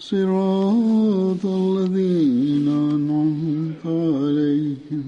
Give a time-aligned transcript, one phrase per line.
[0.00, 5.06] صراط الذين أنعمت عليهم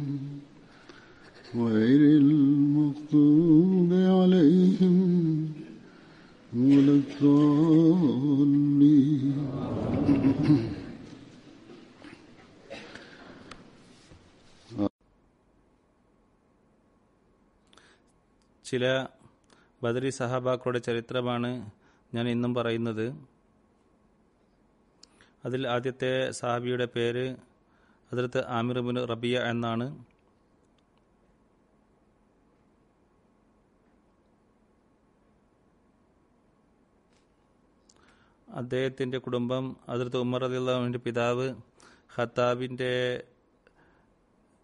[1.56, 4.96] غير المغضوب عليهم
[6.54, 8.44] ولا الضالين
[18.64, 18.84] ചില
[19.82, 21.50] ബദരി സഹാബാക്കളുടെ ചരിത്രമാണ്
[22.12, 23.06] ഞാൻ ഇന്നും പറയുന്നത്
[25.45, 27.35] അതിൽ ആദ്യത്തെ സഹാബിയുടെ പേര്
[28.11, 30.05] അതിർത്ത് ആമിർബിൻ റബിയ എന്നാണ്.
[38.53, 41.55] അദ്ദേഹത്തിന്റെ കുടുംബം അതിർത്ത് ഉമർ അലിള്ളാഹുവിന്റെ പിതാവ്
[42.17, 43.23] ഖത്താബിന്റെ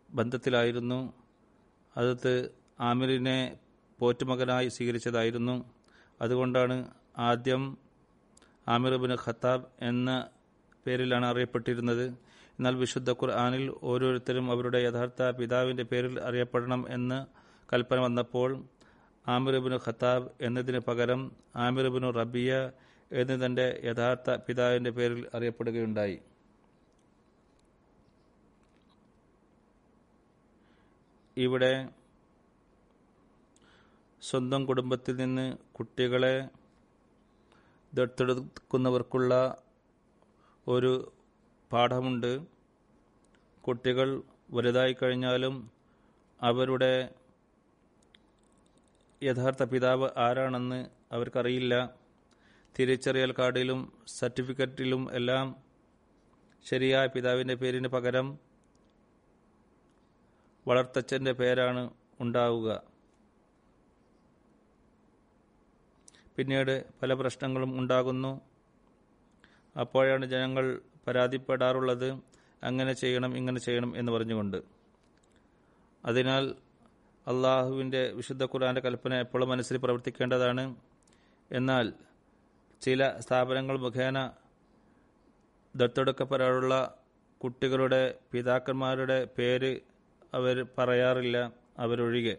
[0.10, 1.14] ബന്ധത്തിലായിരുന്നു.
[1.98, 2.50] അതിർത്ത്
[2.80, 3.58] ആമിറിനെ
[4.00, 5.74] പോറ്റുമകനായി സ്വീകരിച്ചതായിരുന്നു.
[6.22, 7.78] അതുകൊണ്ടാണ് ആദ്യം
[8.68, 10.30] ആമിർ ബിൻ ഖത്താബ് എന്ന
[10.88, 12.06] പേരിലാണ് അറിയപ്പെട്ടിരുന്നത്.
[12.58, 17.26] എന്നാൽ വിശുദ്ധ ഖുർആാനിൽ ഓരോരുത്തരും അവരുടെ യഥാർത്ഥ പിതാവിന്റെ പേരിൽ അറിയപ്പെടണം എന്ന്
[17.74, 18.64] കൽപ്പന വന്നപ്പോൾ
[19.28, 22.72] ആമിർ ബിൻ ഖത്താബ് എന്നതിന് പകരം ആമിർ ബിൻ റബിയ
[23.12, 26.20] എന്ന് തന്റെ യഥാർത്ഥ പിതാവിന്റെ പേരിൽ അറിയപ്പെടുകയുണ്ടായി.
[31.38, 31.90] ഇവിടെ
[34.22, 36.50] സ്വന്തം കുടുംബത്തിൽ നിന്ന് കുട്ടികളെ
[37.94, 39.34] ദത്തെടുക്കുന്നവർക്കുള്ള
[40.68, 41.12] ഒരു
[41.72, 42.32] പാഠമുണ്ട്.
[43.62, 45.72] കുട്ടികൾ വലുതായി കഴിഞ്ഞാലും
[46.42, 47.10] അവരുടെ
[49.24, 50.80] യഥാർത്ഥ പിതാവ് ആരാണെന്ന്
[51.12, 51.94] അവർക്കറിയില്ല.
[52.80, 55.56] തിരിച്ചറിയൽ കാർഡിലും സർട്ടിഫിക്കറ്റിലും എല്ലാം
[56.66, 58.40] ശരിയായ പിതാവിന്റെ പേരിന് പകരം
[60.68, 61.90] വളർത്തച്ഛന്റെ പേരാണ്
[62.20, 62.84] ഉണ്ടാവുക.
[66.36, 68.55] പിന്നീട് പല പ്രശ്നങ്ങളും ഉണ്ടാകുന്നു.
[69.80, 72.12] അപ്പോഴാണ് ജനങ്ങൾ പരാതിപ്പെടാറുള്ളത്.
[72.64, 74.58] അങ്ങനെ ചെയ്യണം ഇങ്ങനെ ചെയ്യണം എന്ന് പറഞ്ഞുകൊണ്ട്.
[76.06, 76.56] അതിനാൽ
[77.28, 80.76] അള്ളാഹുവിന്റെ വിശുദ്ധ ഖുർആന്റെ കൽപ്പന എപ്പോഴും മനസ്സിൽ പ്രവർത്തിക്കേണ്ടതാണ്.
[81.52, 81.94] എന്നാൽ
[82.82, 84.32] ചില സ്ഥാപനങ്ങൾ മുഖേന
[85.76, 86.98] ദത്തെടുക്കപ്പെടാറുള്ള
[87.44, 89.80] കുട്ടികളുടെ പിതാക്കന്മാരുടെ പേര്
[90.34, 92.38] അവർ പറയാറില്ല അവരൊഴികെ.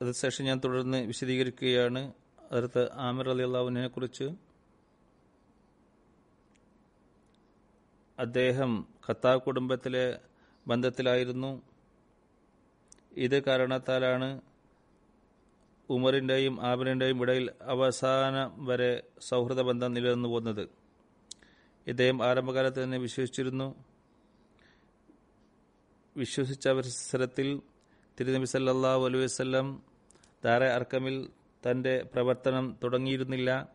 [0.00, 2.12] അതിനുശേഷം ഞാൻ തുടർന്ന് വിശദീകരിക്കുകയാണ്.
[2.52, 4.26] അടുത്ത് ആമിർ അലി അള്ളാഹുവിനെ കുറിച്ച്
[8.18, 10.20] അദ്ദേഹം ഖത്താ കുടുംബത്തിലെ
[10.66, 11.62] ബന്ധത്തിലായിരുന്നു.
[13.16, 14.40] ഇത് കാരണത്താലാണ്
[15.90, 20.64] ഉമറിന്റെയും ആബിറിന്റെയും ഇടയിൽ അവസാനം വരെ സൗഹൃദ ബന്ധം നിലനിന്നു പോകുന്നത്
[21.86, 23.68] ഇദ്ദേഹം ആരംഭകാലത്ത് തന്നെ വിശ്വസിച്ചിരുന്നു.
[26.16, 27.48] വിശ്വസിച്ച അവസരത്തിൽ
[28.18, 29.22] തിരുനബി സല്ലാഹു അലൈഹി
[30.44, 31.30] ദാര അർക്കമിൽ
[31.66, 33.68] തന്റെ പ്രവർത്തനം തുടങ്ങിയിരുന്നില്ല.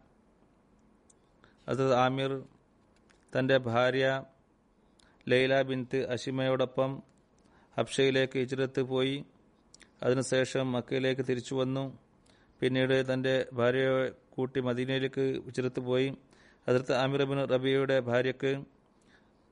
[1.68, 2.44] അസദ് ആമിർ
[3.40, 4.24] തന്റെ ഭാര്യ
[5.30, 7.04] ലൈല ബിൻത്ത് അഷിമയോടൊപ്പം
[7.78, 9.26] ഹബ്ഷയിലേക്ക് ഹിജ്രത്ത് പോയി.
[10.04, 12.00] അതിനുശേഷം മക്കയിലേക്ക് തിരിച്ചു വന്നു.
[12.60, 16.18] പിന്നീട് തന്റെ ഭാര്യയെ കൂട്ടി മദീനയിലേക്ക് ഹിജ്രത്ത് പോയി.
[16.68, 18.64] അതിർത്ത് ആമിർ ബിൻ റബിയയുടെ ഭാര്യക്ക്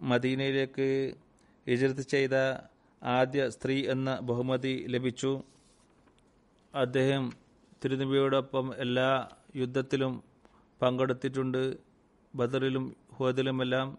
[0.02, 1.14] മദീനയിലേക്ക്
[1.70, 2.34] ഹിജ്രത്ത് ചെയ്ത
[3.04, 5.44] ആദ്യ സ്ത്രീ എന്ന ബഹുമതി ലഭിച്ചു.
[6.74, 7.24] അദ്ദേഹം
[7.84, 10.24] തിരുനബിയോടൊപ്പം എല്ലാ യുദ്ധത്തിലും
[10.82, 11.78] പങ്കെടുത്തിട്ടുണ്ട്.
[12.36, 13.98] ബദറിലും ഹുദിലുമെല്ലാം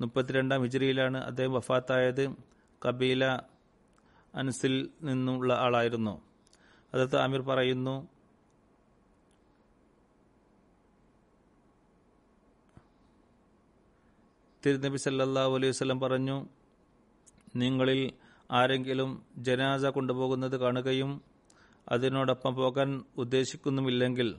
[0.00, 2.36] മുപ്പത്തിരണ്ടാം ഹിജറിയിലാണ് അദ്ദേഹം വഫാത്തായത്.
[2.82, 3.24] കബീല
[4.34, 6.22] അൻസിൽ നിന്നുള്ള ആളായിരുന്നു.
[6.94, 8.08] അതത് ആമിർ പറയുന്നു
[14.66, 16.46] തിരുനബി സല്ലല്ലാഹു അലൈഹി വസല്ലം പറഞ്ഞു
[17.56, 18.12] നിങ്ങളിൽ
[18.50, 21.31] ആരെങ്കിലും ജനാസ കൊണ്ടുപോകുന്നത് കാണുകയും
[21.88, 24.36] അതിനോടൊപ്പം പോകാൻ ഉദ്ദേശിക്കുന്നുമില്ലെങ്കിൽ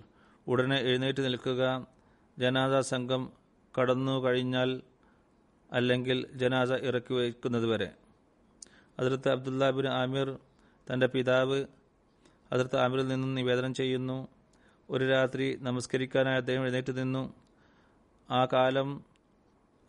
[0.48, 1.88] ഉടനെ എഴുന്നേറ്റ് നിൽക്കുക.
[2.40, 3.32] ജനാസ സംഘം
[3.80, 4.82] കടന്നു കഴിഞ്ഞാൽ
[5.72, 7.92] അല്ലെങ്കിൽ ജനാസ ഇറക്കി വയ്ക്കുന്നതുവരെ
[9.00, 10.40] അതിർത്ത് അബ്ദുല്ല ബിൻ ആമിർ
[10.94, 11.66] തന്റെ പിതാവ്
[12.52, 14.28] അതിർത്ത് ആമിറിൽ നിന്നും നിവേദനം ചെയ്യുന്നു.
[14.90, 17.34] ഒരു രാത്രി നമസ്കരിക്കാനായി അദ്ദേഹം എഴുന്നേറ്റ് നിന്നു.
[18.30, 19.06] ആ കാലം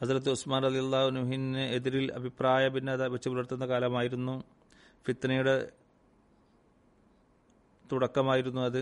[0.02, 4.44] ഹസരത്ത് ഉസ്മാൻ അലി അള്ളാഹുനുഹിന് എതിരിൽ അഭിപ്രായ ഭിന്നത വെച്ച് പുലർത്തുന്ന കാലമായിരുന്നു.
[5.06, 5.70] ഫിത്തനയുടെ
[7.92, 8.80] തുടക്കമായിരുന്നു അത്.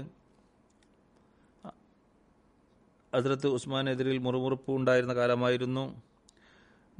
[3.14, 6.02] അതിർത്ത് ഉസ്മാനെതിരിൽ മുറുമുറുപ്പ് ഉണ്ടായിരുന്ന കാലമായിരുന്നു.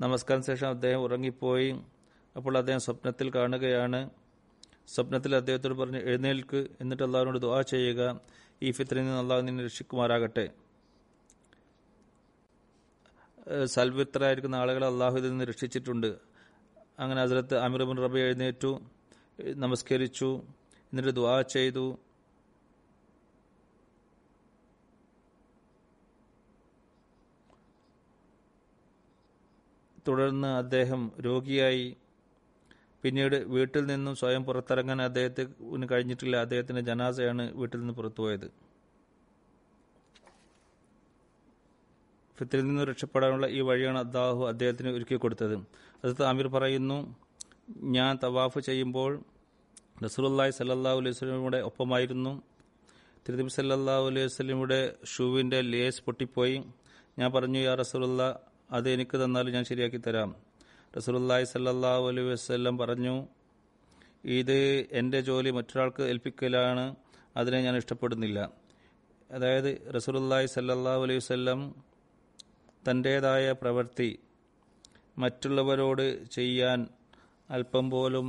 [0.00, 1.70] നമസ്കാരം ശേഷം അദ്ദേഹം ഉറങ്ങിപ്പോയി.
[2.37, 4.10] അപ്പോൾ അദ്ദേഹം സ്വപ്നത്തിൽ കാണുകയാണ്.
[4.88, 8.20] സ്വപ്നത്തിൽ അദ്ദേഹത്തോട് പറഞ്ഞ് എഴുന്നേൽക്ക് എന്നിട്ട് അള്ളാഹുവിനോട് ദുആ ചെയ്യുക.
[8.62, 10.50] ഈ ഫിത്രിൽ നിന്ന് അള്ളാഹു നിന്നെ രക്ഷിക്കുമാരാകട്ടെ
[13.64, 16.10] സൽവിത്രായിരിക്കുന്ന ആളുകളെ അള്ളാഹു ഇതിൽ നിന്ന് രക്ഷിച്ചിട്ടുണ്ട്.
[16.99, 18.81] അങ്ങനെ ഹസരത്ത് അമിർബിൻ റബി എഴുന്നേറ്റു
[19.56, 20.43] നമസ്കരിച്ചു.
[20.92, 21.98] എന്നിട്ട് ദ്വാ ചെയ്തു.
[30.08, 31.96] തുടർന്ന് അദ്ദേഹം രോഗിയായി.
[33.02, 36.36] പിന്നീട് വീട്ടിൽ നിന്നും സ്വയം പുറത്തിറങ്ങാൻ അദ്ദേഹത്തിന് കഴിഞ്ഞിട്ടില്ല.
[36.36, 38.48] അദ്ദേഹത്തിന്റെ ജനാസയാണ് വീട്ടിൽ നിന്ന് പുറത്തുപോയത്.
[42.38, 45.54] ഫിത്തിൽ നിന്ന് രക്ഷപ്പെടാനുള്ള ഈ വഴിയാണ് അള്ളാഹു അദ്ദേഹത്തിന് ഒരുക്കി കൊടുത്തത്
[46.04, 47.16] അത് താമീർ പറയുന്നു
[47.80, 49.24] ഞാൻ തവാഫ് ചെയ്യുമ്പോൾ
[49.96, 52.32] റസൂലുള്ളാഹി സല്ലല്ലാഹു അലൈഹി വസ്ലമിയുടെ ഒപ്പമായിരുന്നു.
[53.26, 54.80] തിരുനബി സല്ലല്ലാഹു അലൈഹി വസ്ലമിയുടെ
[55.12, 56.56] ഷൂവിന്റെ ലേസ് പൊട്ടിപ്പോയി.
[57.18, 58.22] ഞാൻ പറഞ്ഞു യാ റസൂലുള്ള
[58.76, 60.30] അത് എനിക്ക് തന്നാൽ ഞാൻ ശരിയാക്കി തരാം.
[60.96, 63.14] റസൂലുള്ളാഹി സല്ലല്ലാഹു അലൈഹി വസല്ലം പറഞ്ഞു
[64.38, 64.58] ഇത്
[65.00, 66.84] എന്റെ ജോലി മറ്റൊരാൾക്ക് ഏൽപ്പിക്കലാണ്
[67.36, 68.38] അതിനെ ഞാൻ ഇഷ്ടപ്പെടുന്നില്ല.
[69.30, 71.60] അതായത് റസൂലുള്ളാഹി സല്ലല്ലാഹു അലൈഹി വസല്ലം
[72.88, 74.10] തന്റേതായ പ്രവൃത്തി
[75.22, 76.06] മറ്റുള്ളവരോട്
[76.36, 76.80] ചെയ്യാൻ
[77.50, 78.26] അല്പം പോലും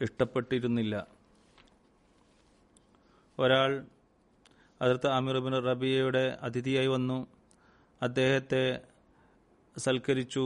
[0.00, 0.94] ഇഷ്ടപ്പെട്ടിരുന്നില്ല.
[3.38, 3.70] ഒരാൾ
[4.82, 7.18] അതിർത്ത് അമീർബിൻ റബിയയുടെ അതിഥിയായി വന്നു.
[8.02, 8.62] അദ്ദേഹത്തെ
[9.78, 10.44] സൽക്കരിച്ചു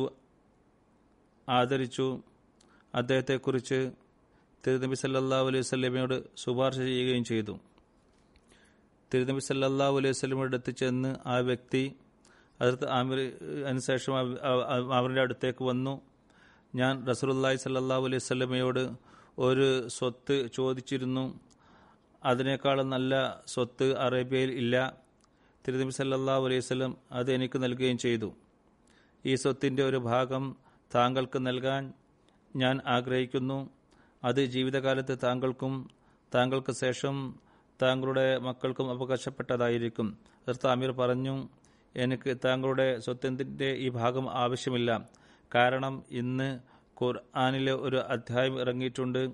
[1.48, 2.06] ആദരിച്ചു.
[2.94, 3.78] അദ്ദേഹത്തെക്കുറിച്ച്
[4.66, 7.54] തിരുനബി സല്ലല്ലാഹു അലൈഹി വസല്ലമയോട് ശുപാർശ ചെയ്യുകയും ചെയ്തു.
[9.14, 11.96] തിരുനബി സല്ലല്ലാഹു അലൈഹി വസല്ലമയുടെ അടുത്ത് ചെന്ന് ആ വ്യക്തി
[12.60, 13.18] അതിർത്ത് ആമിർ
[13.66, 14.12] അതിനുശേഷം
[14.94, 15.94] അവരുടെ അടുത്തേക്ക് വന്നു.
[16.74, 21.40] ഞാൻ റസൂലുള്ളാഹി സല്ലല്ലാഹു അലൈഹി വസല്ലമയോട് ഒരു സ്വത്ത് ചോദിച്ചിരുന്നു.
[22.24, 24.96] അതിനേക്കാളും നല്ല സ്വത്ത് അറേബ്യയിൽ ഇല്ല.
[25.68, 28.32] തിരുനബി സല്ലാ അലൈഹി വസല്ലം അത് എനിക്ക് നൽകുകയും ചെയ്തു.
[29.26, 30.56] ഈ സ്വത്തിന്റെ ഒരു ഭാഗം
[30.94, 31.92] താങ്കൾക്ക് നൽകാൻ
[32.56, 33.70] ഞാൻ ആഗ്രഹിക്കുന്നു.
[34.24, 35.90] അത് ജീവിതകാലത്ത് താങ്കൾക്കും
[36.34, 37.34] താങ്കൾക്ക് ശേഷം
[37.82, 40.18] താങ്കളുടെ മക്കൾക്കും അവകാശപ്പെട്ടതായിരിക്കും.
[40.34, 41.48] അതിർത്ത് അമീർ പറഞ്ഞു
[41.96, 45.08] എനിക്ക് താങ്കളുടെ സ്വത്തിന്റെ ഈ ഭാഗം ആവശ്യമില്ല.
[45.54, 46.60] കാരണം ഇന്ന്
[47.02, 49.30] ഖുർആാനിലെ ഒരു അധ്യായം ഇറങ്ങിയിട്ടുണ്ട്.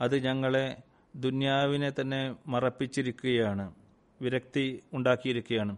[0.00, 0.76] അത് ഞങ്ങളെ
[1.16, 3.74] ദുന്യാവിനെ തന്നെ മറപ്പിച്ചിരിക്കുകയാണ്.
[4.22, 5.76] വിരക്തി ഉണ്ടാക്കിയിരിക്കുകയാണ്.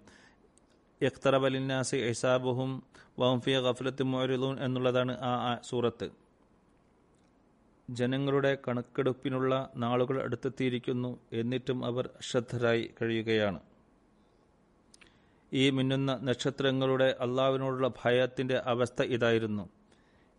[1.03, 2.83] എഖ്തറബലിന്നാസ് എസാബുഹും
[3.19, 6.11] വംഫിയ ഗഫലത്ത് മൊരുലൂൻ എന്നുള്ളതാണ് ആ സൂറത്ത്.
[7.91, 13.61] ജനങ്ങളുടെ കണക്കെടുപ്പിനുള്ള നാളുകൾ അടുത്തെത്തിയിരിക്കുന്നു എന്നിട്ടും അവർ അശ്രദ്ധരായി കഴിയുകയാണ്.
[15.53, 19.69] ഈ മിന്നുന്ന നക്ഷത്രങ്ങളുടെ അള്ളാവിനോടുള്ള ഭയത്തിന്റെ അവസ്ഥ ഇതായിരുന്നു.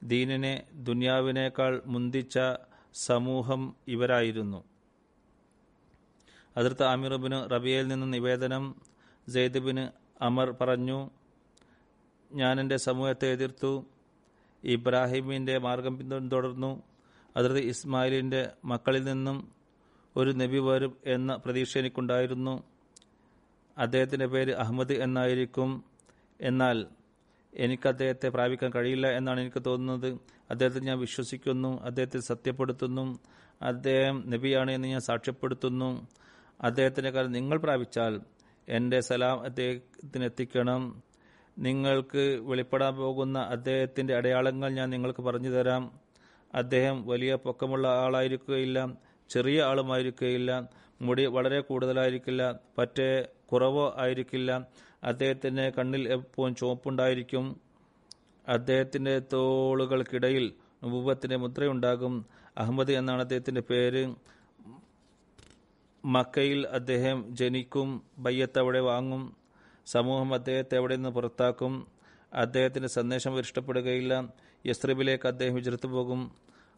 [0.03, 2.39] ദീനിനെ ദുനിയാവിനേക്കാൾ മുന്തിച്ച
[2.93, 4.63] സമൂഹം ഇവരായിരുന്നു.
[6.57, 8.75] അതിർത്ത് അമീറുബിന് റബിയയിൽ നിന്ന് നിവേദനം
[9.29, 9.87] സെയ്ദബിന്
[10.23, 11.09] അമർ പറഞ്ഞു
[12.31, 13.85] ഞാൻ എന്റെ സമൂഹത്തെ എതിർത്തു
[14.63, 16.83] ഇബ്രാഹിമിന്റെ മാർഗം പിന്തുടർന്നു
[17.37, 19.51] അതിർത്ത് ഇസ്മായിലിന്റെ മക്കളിൽ നിന്നും
[20.15, 22.63] ഒരു നബി വരും എന്ന പ്രതീക്ഷ എനിക്കുണ്ടായിരുന്നു.
[23.77, 25.83] അദ്ദേഹത്തിന്റെ പേര് അഹമ്മദ് എന്നായിരിക്കും.
[26.41, 26.87] എന്നാൽ
[27.55, 30.17] എനിക്ക് അദ്ദേഹത്തെ പ്രാപിക്കാൻ കഴിയില്ല എന്നാണ് എനിക്ക് തോന്നുന്നത്.
[30.49, 31.81] അദ്ദേഹത്തെ ഞാൻ വിശ്വസിക്കുന്നു.
[31.81, 33.19] അദ്ദേഹത്തെ സത്യപ്പെടുത്തുന്നു.
[33.61, 36.07] അദ്ദേഹം നബിയാണ് എന്ന് ഞാൻ സാക്ഷ്യപ്പെടുത്തുന്നു.
[36.61, 38.21] അദ്ദേഹത്തിന്റെ കാലം നിങ്ങൾ പ്രാപിച്ചാൽ
[38.69, 41.03] എന്റെ സലാം അദ്ദേഹത്തിന് എത്തിക്കണം.
[41.59, 45.91] നിങ്ങൾക്ക് വെളിപ്പെടാൻ പോകുന്ന അദ്ദേഹത്തിന്റെ അടയാളങ്ങൾ ഞാൻ നിങ്ങൾക്ക് പറഞ്ഞു തരാം
[46.53, 48.87] അദ്ദേഹം വലിയ പൊക്കമുള്ള ആളായിരിക്കുകയില്ല
[49.29, 50.69] ചെറിയ ആളുമായിരിക്കുകയില്ല
[51.01, 54.67] മുടി വളരെ കൂടുതലായിരിക്കില്ല പറ്റേ കുറവോ ആയിരിക്കില്ല.
[55.03, 57.59] അദ്ദേഹത്തിന്റെ കണ്ണിൽ എപ്പോഴും ചുവപ്പുണ്ടായിരിക്കും.
[58.47, 60.53] അദ്ദേഹത്തിന്റെ തോളുകൾക്കിടയിൽ
[60.83, 62.25] ഉപത്തിന്റെ മുദ്രയുണ്ടാകും.
[62.57, 64.15] അഹമ്മദ് എന്നാണ് അദ്ദേഹത്തിന്റെ പേര്.
[66.05, 69.35] മക്കയിൽ അദ്ദേഹം ജനിക്കും ബയ്യത്ത് അവിടെ വാങ്ങും
[69.85, 71.87] സമൂഹം അദ്ദേഹത്തെ അവിടെ നിന്ന് പുറത്താക്കും
[72.33, 74.33] അദ്ദേഹത്തിന്റെ സന്ദേശം ഇഷ്ടപ്പെടുകയില്ല
[74.67, 76.31] യസ്രിബിലേക്ക് അദ്ദേഹം വിചരത്തു പോകും.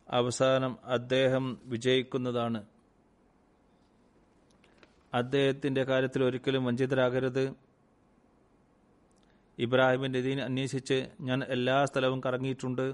[0.09, 2.65] അവസാനം അദ്ദേഹം വിജയിക്കുന്നതാണ്.
[5.13, 7.72] അദ്ദേഹത്തിന്റെ കാര്യത്തിൽ ഒരിക്കലും വഞ്ചിതരാകരുത്.
[9.57, 12.86] ഇബ്രാഹിമിന്റെ ദീൻ അന്വേഷിച്ച് ഞാൻ എല്ലാ സ്ഥലവും കറങ്ങിയിട്ടുണ്ട്.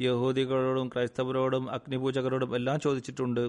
[0.00, 3.44] യഹൂദികളോടും ക്രൈസ്തവരോടും അഗ്നിപൂജകരോടും എല്ലാം ചോദിച്ചിട്ടുണ്ട്.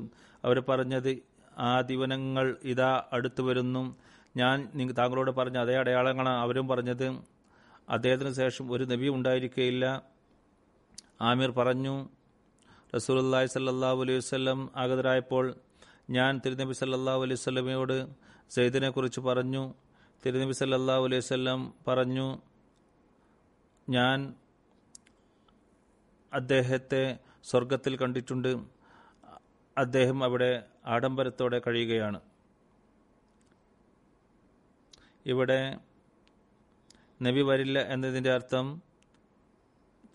[0.45, 1.11] അവർ പറഞ്ഞത്
[1.57, 3.83] ആ ദിവനങ്ങൾ ഇതാ അടുത്തു വരുന്നു.
[4.37, 4.55] ഞാൻ
[4.97, 7.07] താങ്കളോട് പറഞ്ഞ അതേ അടയാളങ്ങളാണ് അവരും പറഞ്ഞത്.
[7.89, 9.85] അദ്ദേഹത്തിന് ശേഷം ഒരു നബി ഉണ്ടായിരിക്കുകയില്ല
[11.21, 11.95] ആമിർ പറഞ്ഞു
[12.95, 15.45] റസൂലുള്ളാഹി സല്ലാ അലൈഹി വസല്ലം ആഗതരായപ്പോൾ
[16.09, 17.97] ഞാൻ തിരുനബി സല്ലാ അലൈഹി വസല്ലമയോട്
[18.55, 19.63] സെയ്ദിനെ കുറിച്ച് പറഞ്ഞു
[20.25, 22.27] തിരുനബി സല്ലാ അലൈഹി വസല്ലം പറഞ്ഞു
[23.89, 24.19] ഞാൻ
[26.33, 27.01] അദ്ദേഹത്തെ
[27.49, 28.49] സ്വർഗത്തിൽ കണ്ടിട്ടുണ്ട്.
[29.77, 30.49] അദ്ദേഹം അവിടെ
[30.85, 32.19] ആഡംബരത്തോടെ കഴിയുകയാണ്.
[35.25, 35.59] ഇവിടെ
[37.21, 38.81] നബി വരില്ല എന്നതിന്റെ അർത്ഥം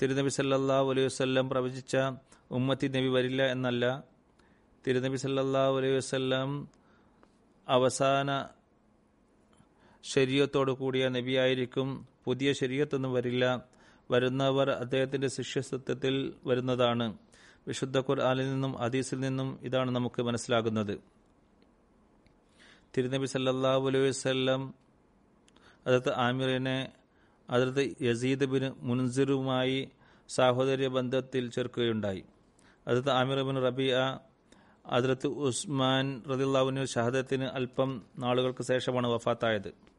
[0.03, 1.97] തിരുനബി സല്ലാ അലൈഹി വസല്ലം പ്രവചിച്ച
[2.51, 4.05] ഉമ്മത്തി നബി വരില്ല എന്നല്ല.
[4.87, 5.97] തിരുനബി സല്ലാ അലൈഹി
[7.69, 8.31] അവസാന
[10.05, 12.09] ശരീരത്തോടു കൂടിയ നബിയായിരിക്കും.
[12.25, 13.65] പുതിയ ശരീരത്തൊന്നും വരില്ല.
[14.11, 17.19] വരുന്നവർ അദ്ദേഹത്തിന്റെ ശിഷ്യസത്വത്തിൽ വരുന്നതാണ്.
[17.69, 21.01] വിശുദ്ധ ഖുർആനിൽ നിന്നും അദീസിൽ നിന്നും ഇതാണ് നമുക്ക് മനസ്സിലാകുന്നത്.
[22.97, 24.75] തിരുനബി സല്ലല്ലാഹു അലൈഹി വസല്ലം
[25.87, 26.93] അതത് ആമിറിനെ
[27.51, 29.89] അതത് യസീദ് ബിൻ മുൻസിറുമായി
[30.29, 32.25] സാഹോദര്യ ബന്ധത്തിൽ ചേർക്കുകയുണ്ടായി.
[32.89, 34.19] അതത് ആമിർ ബിൻ റബിയ
[34.87, 39.90] അതിർത്ത് ഉസ്മാൻ റദിള്ളാവിന് ഷഹദത്തിന് അല്പം നാളുകൾക്ക് ശേഷമാണ് വഫാത്തായത്.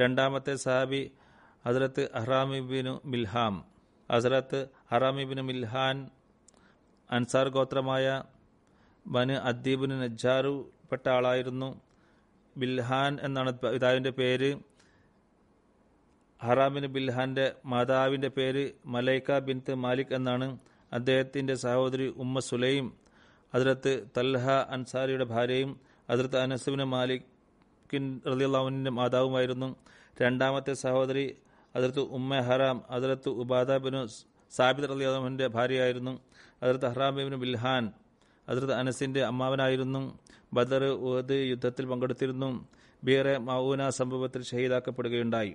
[0.00, 1.10] രണ്ടാമത്തെ സഹാബി
[1.66, 3.54] ഹസ്രത്ത് അഹ്റാമിബിനു മിൽഹാം.
[4.12, 4.60] ഹസ്രത്ത്
[4.92, 5.96] അഹ്റാമിബിനു മിൽഹാൻ
[7.10, 8.22] അൻസാർ ഗോത്രമായ
[9.06, 10.54] ബന് അദ്ദീബിന് നജ്ജാറു
[10.90, 11.80] പെട്ട ആളായിരുന്നു.
[12.56, 14.50] ബിൽഹാൻ എന്നാണ് പിതാവിന്റെ പേര്.
[16.42, 20.58] ഹറാമിന് ബിൽഹാന്റെ മാതാവിന്റെ പേര് മലൈക്ക ബിൻത്ത് മാലിക് എന്നാണ്
[20.92, 22.86] അദ്ദേഹത്തിന്റെ സഹോദരി ഉമ്മ സുലൈം.
[23.54, 26.84] അതിർത്ത് തൽഹ അൻസാരിയുടെ ഭാര്യയും അതിർത്ത് അനസുബിന്
[27.88, 29.68] മാലിക്കിൻ റലിയുള്ളാവിന്റെ മാതാവുമായിരുന്നു.
[30.22, 31.36] രണ്ടാമത്തെ സഹോദരി
[31.76, 34.06] അതിർത്ത് ഉമ്മ ഹറാം അതിർത്ത് ഉബാദ ബിനു
[34.50, 36.20] സാബിദ് റലിയുള്ളാവിന്റെ ഭാര്യയായിരുന്നു.
[36.62, 37.84] അതിർത്ത് ഹറാം ബിൻ ബിൽഹാൻ
[38.48, 40.18] അതിർത്ത് അനസിന്റെ അമ്മാവനായിരുന്നു.
[40.52, 42.50] ബദർ ഉഹദ് യുദ്ധത്തിൽ പങ്കെടുത്തിരുന്നു.
[43.04, 45.54] ബീറെ മൗന സംഭവത്തിൽ ഷഹീദാക്കപ്പെടുകയുണ്ടായി.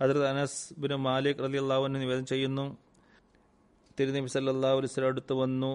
[0.00, 2.76] അതിർത്ത് അനസ് ബിൻ മാലിക് റലി അള്ളാഹുവിന് നിവേദനം ചെയ്യുന്നു.
[4.00, 5.72] തിരുനബി സല്ലാ അലൈഹി സ്വലം അടുത്ത് വന്നു.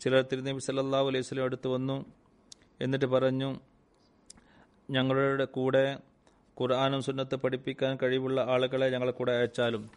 [0.00, 2.04] ചിലർ തിരുനബി സല്ലാഹു അലൈഹി സ്വലം അടുത്ത് വന്നു.
[2.80, 3.50] എന്നിട്ട് പറഞ്ഞു
[4.90, 5.98] ഞങ്ങളുടെ കൂടെ
[6.56, 9.90] ഖുർആാനും സുന്നത്ത് പഠിപ്പിക്കാൻ കഴിവുള്ള ആളുകളെ ഞങ്ങളെ കൂടെ അയച്ചാലും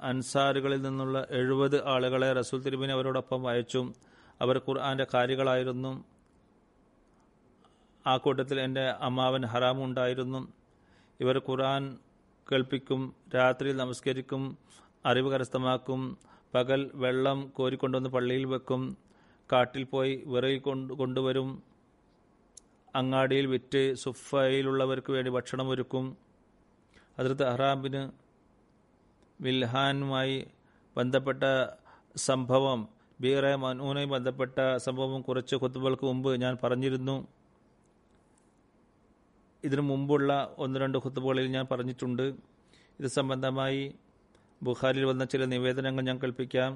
[0.00, 3.94] അൻസാറുകളിൽ നിന്നുള്ള എഴുപത് ആളുകളെ റസൂൽ തിരുബിനെ അവരോടൊപ്പം അയച്ചു
[4.40, 6.04] അവർ ഖുർആന്റെ കാര്യങ്ങളായിരുന്നു.
[8.06, 10.48] ആ കൂട്ടത്തിൽ എന്റെ അമ്മാവൻ ഹറാമും ഉണ്ടായിരുന്നു.
[11.20, 11.98] ഇവർ ഖുർആൻ
[12.52, 14.58] കേൾപ്പിക്കും രാത്രിയിൽ നമസ്കരിക്കും
[15.06, 16.18] അറിവ് കരസ്ഥമാക്കും
[16.54, 18.96] പകൽ വെള്ളം കോരിക്കൊണ്ടുവന്ന് പള്ളിയിൽ വെക്കും
[19.52, 21.67] കാട്ടിൽ പോയി വിറയിൽ കൊണ്ട് കൊണ്ടുവരും.
[22.98, 26.04] അങ്ങാടിയിൽ വിറ്റ് സുഫയിലുള്ളവർക്ക് വേണ്ടി ഭക്ഷണം ഒരുക്കും
[27.18, 28.02] അതിർത്ത് അഹ്റാബിന്
[29.40, 30.38] വിൽഹാനുമായി
[30.96, 31.42] ബന്ധപ്പെട്ട
[32.16, 32.80] സംഭവം
[33.20, 37.16] ബീറെ മനുവിനുമായി ബന്ധപ്പെട്ട സംഭവം കുറച്ച് കുത്തുബൾക്ക് മുമ്പ് ഞാൻ പറഞ്ഞിരുന്നു.
[39.64, 42.26] ഇതിനു മുമ്പുള്ള ഒന്ന് രണ്ട് കുത്തുബുകളിൽ ഞാൻ പറഞ്ഞിട്ടുണ്ട്.
[43.00, 43.82] ഇത് സംബന്ധമായി
[44.62, 46.72] ബുഖാരിൽ വന്ന ചില നിവേദനങ്ങൾ ഞാൻ കേൾപ്പിക്കാം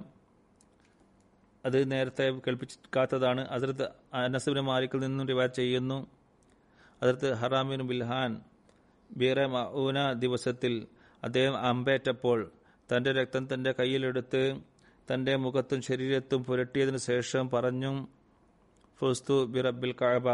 [1.65, 3.49] അത് നേരത്തെ കേൾപ്പിക്കാത്തതാണ്.
[3.49, 6.07] അതിർത്ത് അനസുബിന് മാലിക്കിൽ നിന്നും റിവാറ്റ് ചെയ്യുന്നു.
[7.03, 8.41] അതിർത്ത് ഹറാമിൻ ബിൽഹാൻ
[9.17, 10.87] ബീറെ മഊന ദിവസത്തിൽ
[11.25, 12.51] അദ്ദേഹം അമ്പേറ്റപ്പോൾ
[12.93, 14.61] തന്റെ രക്തം തന്റെ കയ്യിലെടുത്ത്
[15.15, 18.07] തന്റെ മുഖത്തും ശരീരത്തും പുരട്ടിയതിനു ശേഷം പറഞ്ഞു
[18.99, 20.29] ഫുസ്തു ബിറബിൽ കാബ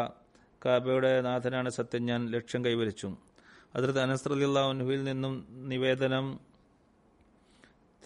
[0.65, 3.17] കാബയുടെ നാഥനാണ് സത്യം ഞാൻ ലക്ഷ്യം കൈവരിച്ചു.
[3.75, 6.41] അതിർത്ത് അനസ്രലിള്ളാഹുവിൽ നിന്നും നിവേദനം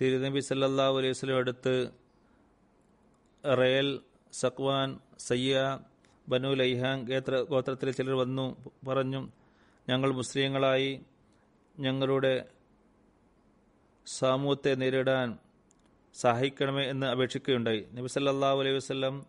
[0.00, 2.01] തിരുനബി സല്ലാ അലൈഹി വസ്ലം അടുത്ത്
[3.44, 4.00] റയൽ
[4.32, 5.78] സക്വാൻ സയ്യ
[6.28, 8.56] ബനു ലൈഹാങ് ഗേത്ര ഗോത്രത്തിലെ ചിലർ വന്നു
[8.88, 9.28] പറഞ്ഞു
[9.88, 11.00] ഞങ്ങൾ മുസ്ലിങ്ങളായി
[11.78, 12.44] ഞങ്ങളുടെ
[14.06, 15.38] സമൂഹത്തെ നേരിടാൻ
[16.14, 17.88] സഹായിക്കണമേ എന്ന് അപേക്ഷിക്കുകയുണ്ടായി.
[17.92, 19.26] നബി സല്ലാഹു അലൈഹി വസ്ലം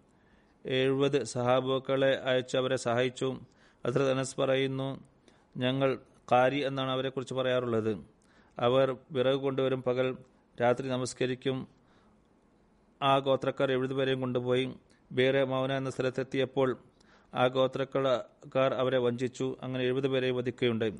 [0.65, 3.39] എഴുപത് സഹാബുക്കളെ അയച്ച് അവരെ സഹായിച്ചു.
[3.85, 5.03] അത്ര അനസ് പറയുന്നു
[5.57, 5.99] ഞങ്ങൾ
[6.31, 8.05] കാരി എന്നാണ് അവരെക്കുറിച്ച് പറയാറുള്ളത്.
[8.59, 10.17] അവർ വിറക് കൊണ്ടുവരും പകൽ
[10.61, 11.67] രാത്രി നമസ്കരിക്കും.
[13.09, 14.65] ആ ഗോത്രക്കാർ എഴുതുപേരെയും കൊണ്ടുപോയി.
[15.11, 16.69] ബേറെ മൗന എന്ന സ്ഥലത്തെത്തിയപ്പോൾ
[17.33, 19.47] ആ ഗോത്രക്കാർ അവരെ വഞ്ചിച്ചു.
[19.63, 20.95] അങ്ങനെ എഴുപത് പേരെ വധിക്കുകയുണ്ടായി.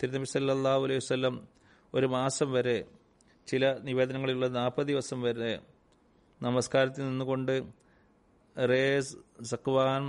[0.00, 1.34] തിരുനബി സല്ലാഹു അലൈഹി വസ്ലം
[1.94, 2.78] ഒരു മാസം വരെ
[3.46, 5.52] ചില നിവേദനങ്ങളിലുള്ള നാൽപ്പത് ദിവസം വരെ
[6.42, 7.54] നമസ്കാരത്തിൽ നിന്നുകൊണ്ട്
[8.56, 9.12] റേസ്
[9.44, 10.02] സക്വാൻ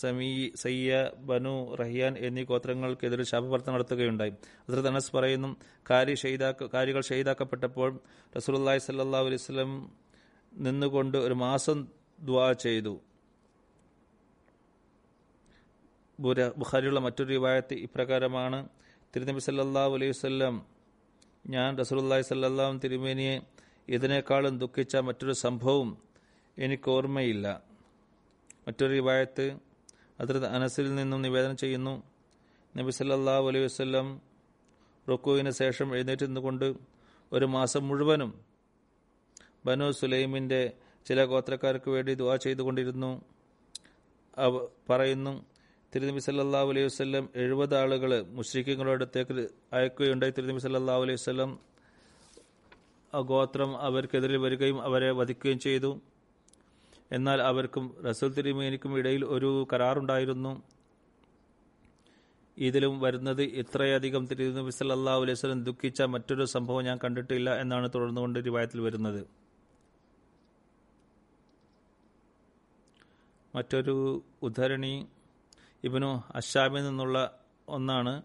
[0.00, 0.30] സമീ
[0.62, 0.92] സയ്യ
[1.28, 4.32] ബനു റഹിയാൻ എന്നീ ഗോത്രങ്ങൾക്കെതിരെ ശാപപ്രാർത്ഥന നടത്തുകയുണ്ടായി.
[4.64, 5.50] ഹസ്രത്ത് തനസ് പറയുന്നു
[5.90, 7.90] കാര്യ ഷെയ്താക്ക കാരികൾ ഷെയ്താക്കപ്പെട്ടപ്പോൾ
[8.36, 9.70] റസൂലുള്ളാഹി സല്ലല്ലാഹു അലൈഹി വസല്ലം
[10.54, 11.86] നിന്നുകൊണ്ട് ഒരു മാസം
[12.20, 13.00] ദ്വാ ചെയ്തു.
[16.56, 18.68] ബുഖാരിയുള്ള മറ്റൊരു റിവായത്ത് ഇപ്രകാരമാണ്
[19.16, 20.66] തിരുനബി സല്ലല്ലാഹു അലൈഹി വസല്ലം
[21.46, 23.40] ഞാൻ റസൂലുള്ളാഹി സല്ലല്ലാഹു തിരുമേനിയെ
[23.88, 25.98] ഇതിനേക്കാളും ദുഃഖിച്ച മറ്റൊരു സംഭവം
[26.58, 27.62] എനിക്ക് ഓർമ്മയില്ല.
[28.68, 29.56] മറ്റൊരു റിവായത്ത്
[30.20, 32.02] അതിർത്ത് അനസിൽ നിന്നും നിവേദനം ചെയ്യുന്നു.
[32.76, 34.20] നബി സല്ലല്ലാഹു അലൈഹി വസല്ലം
[35.08, 36.74] റുക്കുവിന് ശേഷം എഴുന്നേറ്റ് നിന്നുകൊണ്ട്
[37.32, 38.51] ഒരു മാസം മുഴുവനും
[39.66, 40.62] ബനു സുലൈമിന്റെ
[41.06, 43.10] ചില ഗോത്രക്കാർക്ക് വേണ്ടി ദുവാ ചെയ്തുകൊണ്ടിരുന്നു.
[44.38, 44.52] അവ
[44.90, 45.32] പറയുന്നു
[45.94, 50.32] തിരുനബി സല്ലാ അലൈഹി വസല്ലം എഴുപത് ആളുകൾ മുസ്ലിഖിങ്ങളുടെ അടുത്തേക്ക് അയക്കുകയുണ്ടായി.
[50.36, 51.50] തിരുനബി സല്ലാ അലൈഹി വസ്ലം
[53.12, 55.90] ഗോത്രം അവർക്കെതിരെ വരികയും അവരെ വധിക്കുകയും ചെയ്തു.
[57.16, 60.52] എന്നാൽ അവർക്കും റസൂൽ തിരുമേനിക്കും ഇടയിൽ ഒരു കരാറുണ്ടായിരുന്നു.
[62.56, 68.80] ഇതിലും വരുന്നത് ഇത്രയധികം തിരുനബി സല്ലാ അലൈഹി വസ്ലം ദുഃഖിച്ച മറ്റൊരു സംഭവം ഞാൻ കണ്ടിട്ടില്ല എന്നാണ് തുടർന്നുകൊണ്ട് റിവായത്തിൽ
[68.80, 69.22] വരുന്നത്.
[73.54, 73.94] മറ്റൊരു
[74.42, 74.94] ഉദ്ധരണി
[75.84, 77.18] ഇബിനു അഷാബിൽ നിന്നുള്ള
[77.68, 78.22] ഒന്നാണ്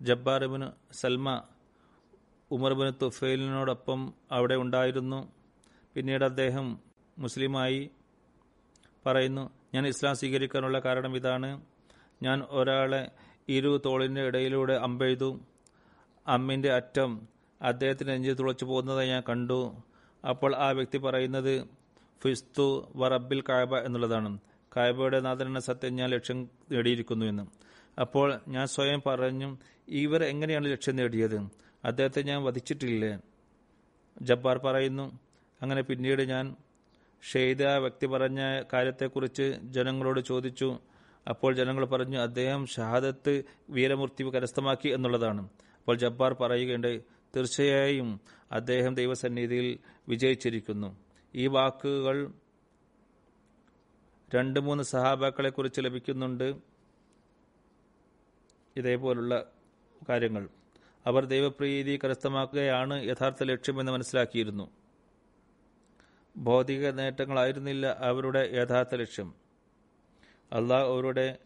[0.00, 1.28] ജബ്ബാർ ഇബിന് സൽമ.
[2.50, 5.20] ഉമർ ബിൻ തുഫൈലിനോടൊപ്പം അവിടെ ഉണ്ടായിരുന്നു.
[5.94, 6.66] പിന്നീട് അദ്ദേഹം
[7.18, 7.90] മുസ്ലിമായി
[9.06, 11.50] പറയുന്നു ഞാൻ ഇസ്ലാം സ്വീകരിക്കാനുള്ള കാരണം ഇതാണ്.
[12.22, 13.02] ഞാൻ ഒരാളെ
[13.48, 15.40] ഇരു തോളിന്റെ ഇടയിലൂടെ അമ്പെഴുതു
[16.26, 17.28] അമ്മിന്റെ അറ്റം
[17.60, 19.60] അദ്ദേഹത്തിന് നെഞ്ചിൽ തുളച്ചു പോകുന്നതായി ഞാൻ കണ്ടു.
[20.24, 21.54] അപ്പോൾ ആ വ്യക്തി പറയുന്നത്
[22.22, 24.38] ഫിസ്തു വറബിൽ കായബ എന്നുള്ളതാണ്.
[24.76, 27.46] കായബയുടെ നാഥനെന്ന സത്യം ഞാൻ ലക്ഷ്യം നേടിയിരിക്കുന്നു എന്ന്.
[28.00, 29.56] അപ്പോൾ ഞാൻ സ്വയം പറഞ്ഞു
[29.88, 31.48] ഇവർ എങ്ങനെയാണ് ലക്ഷ്യം നേടിയത്?
[31.84, 33.18] അദ്ദേഹത്തെ ഞാൻ വധിച്ചിട്ടില്ലേ?
[34.22, 35.18] ജബ്ബാർ പറയുന്നു.
[35.62, 36.56] അങ്ങനെ പിന്നീട് ഞാൻ
[37.32, 40.78] ഷെയ്ദ വ്യക്തി പറഞ്ഞ കാര്യത്തെക്കുറിച്ച് ജനങ്ങളോട് ചോദിച്ചു.
[41.28, 45.42] അപ്പോൾ ജനങ്ങൾ പറഞ്ഞു അദ്ദേഹം ഷഹാദത്ത് വീരമൂർത്തി കരസ്ഥമാക്കി എന്നുള്ളതാണ്.
[45.42, 47.02] അപ്പോൾ ജബ്ബാർ പറയുകയുണ്ട്
[47.36, 48.20] തീർച്ചയായും
[48.52, 50.96] അദ്ദേഹം ദൈവസന്നിധിയിൽ വിജയിച്ചിരിക്കുന്നു.
[51.34, 52.32] ഈ വാക്കുകൾ
[54.34, 56.56] രണ്ട് മൂന്ന് സഹാബാക്കളെ കുറിച്ച് ലഭിക്കുന്നുണ്ട്.
[58.76, 59.52] ഇതേപോലുള്ള
[60.08, 60.48] കാര്യങ്ങൾ.
[61.06, 64.70] അവർ ദൈവപ്രീതി കരസ്ഥമാക്കുകയാണ് യഥാർത്ഥ ലക്ഷ്യമെന്ന് മനസ്സിലാക്കിയിരുന്നു.
[66.36, 69.34] ഭൗതിക നേട്ടങ്ങളായിരുന്നില്ല അവരുടെ യഥാർത്ഥ ലക്ഷ്യം.
[70.52, 71.38] അള്ളാഹ് അവരുടെ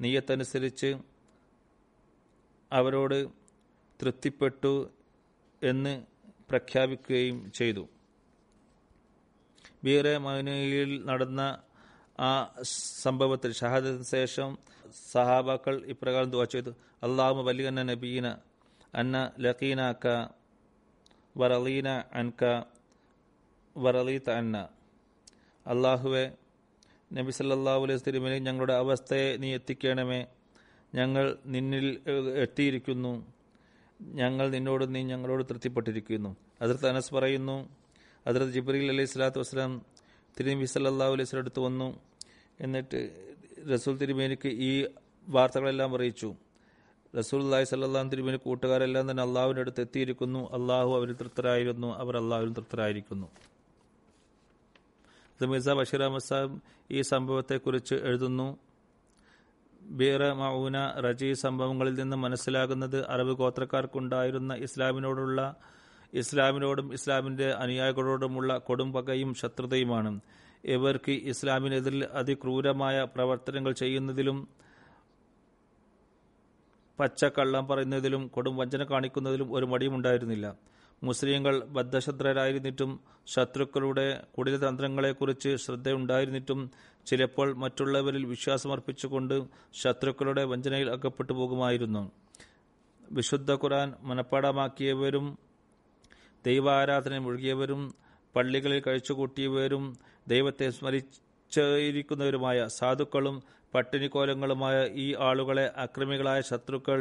[0.00, 0.96] നീയത്തനുസരിച്ച്
[2.72, 3.28] അവരോട്
[4.02, 4.90] തൃപ്തിപ്പെട്ടു
[5.62, 6.06] എന്ന്
[6.50, 7.88] പ്രഖ്യാപിക്കുകയും ചെയ്തു.
[9.84, 11.58] ബീറെ മൈനയിൽ നടന്ന
[12.20, 12.52] ആ
[13.02, 14.58] സംഭവത്തിൽ ഷഹാദത്തിന് ശേഷം
[15.12, 16.70] സഹാബാക്കൾ ഇപ്രകാരം ദുവാ ചെയ്തു.
[17.02, 18.36] അള്ളാഹു വലിയന്ന നബീന
[18.94, 20.28] അന്ന ലഖീനാക്ക
[21.36, 22.62] വറലീന അൻക
[23.78, 24.68] വറലീത്ത അന്ന.
[25.66, 26.32] അള്ളാഹുവെ
[27.12, 30.26] നബി സല്ലാഹു അലൈഹി തിരുമലി ഞങ്ങളുടെ അവസ്ഥയെ നീ എത്തിക്കണമേ.
[30.94, 32.00] ഞങ്ങൾ നിന്നിൽ
[32.36, 33.32] എത്തിയിരിക്കുന്നു.
[34.02, 36.36] ഞങ്ങൾ നിന്നോട് നീ ഞങ്ങളോട് തൃപ്തിപ്പെട്ടിരിക്കുന്നു.
[36.62, 37.79] അതിർത്ത് അനസ് പറയുന്നു
[38.26, 39.82] അതിർത്ത് ജിബ്രീൽ അലൈഹി സ്വലാത്തു വസ്സലാം
[40.40, 42.00] തിരുനബി സല്ലല്ലാഹു അലൈഹി സ്വലം അടുത്ത് വന്നു.
[42.60, 43.10] എന്നിട്ട്
[43.72, 44.86] റസൂൽ തിരുമേനിക്ക് ഈ
[45.28, 46.34] വാർത്തകളെല്ലാം അറിയിച്ചു.
[47.18, 50.52] റസൂൽ അള്ളാഹി സല്ലാഹു തിരുമേനി കൂട്ടുകാരെല്ലാം തന്നെ അള്ളാഹുവിന്റെ അടുത്ത് എത്തിയിരിക്കുന്നു.
[50.52, 51.94] അള്ളാഹു അവരിൽ തൃപ്തരായിരുന്നു.
[51.96, 53.26] അവർ അള്ളാഹുവിൽ തൃപ്തരായിരിക്കുന്നു.
[55.42, 58.58] മിർസ ബഷീർ അഹമ്മദ് സാഹിബ് ഈ സംഭവത്തെക്കുറിച്ച് എഴുതുന്നു.
[59.82, 65.56] ബീറ മൗന റജി സംഭവങ്ങളിൽ നിന്ന് മനസ്സിലാകുന്നത് അറബ് ഗോത്രക്കാർക്കുണ്ടായിരുന്ന ഇസ്ലാമിനോടുള്ള
[66.12, 70.20] ഇസ്ലാമിനോടും ഇസ്ലാമിന്റെ അനുയായികളോടുമുള്ള കൊടും പകയും ശത്രുതയുമാണ്.
[70.64, 74.48] ഇവർക്ക് ഇസ്ലാമിനെതിരിൽ അതിക്രൂരമായ പ്രവർത്തനങ്ങൾ ചെയ്യുന്നതിലും
[76.98, 80.56] പച്ചക്കള്ളം പറയുന്നതിലും കൊടും വഞ്ചന കാണിക്കുന്നതിലും ഒരു മടിയുമുണ്ടായിരുന്നില്ല
[81.02, 82.90] മുസ്ലിങ്ങൾ ബദ്ധശത്രായിരുന്നിട്ടും
[83.26, 84.04] ശത്രുക്കളുടെ
[84.38, 86.70] കുടിലതന്ത്രങ്ങളെക്കുറിച്ച് ശ്രദ്ധയുണ്ടായിരുന്നിട്ടും
[87.06, 89.36] ചിലപ്പോൾ മറ്റുള്ളവരിൽ വിശ്വാസമർപ്പിച്ചുകൊണ്ട്
[89.72, 92.02] ശത്രുക്കളുടെ വഞ്ചനയിൽ അകപ്പെട്ടു പോകുമായിരുന്നു
[93.10, 95.26] വിശുദ്ധ ഖുർആൻ മനപ്പാടമാക്കിയവരും
[96.44, 97.82] ദൈവാരാധന മുഴുകിയവരും
[98.34, 99.84] പള്ളികളിൽ കഴിച്ചുകൂട്ടിയവരും
[100.26, 103.36] ദൈവത്തെ സ്മരിച്ചിരിക്കുന്നവരുമായ സാധുക്കളും
[103.74, 107.00] പട്ടിണിക്കോലങ്ങളുമായ ഈ ആളുകളെ അക്രമികളായ ശത്രുക്കൾ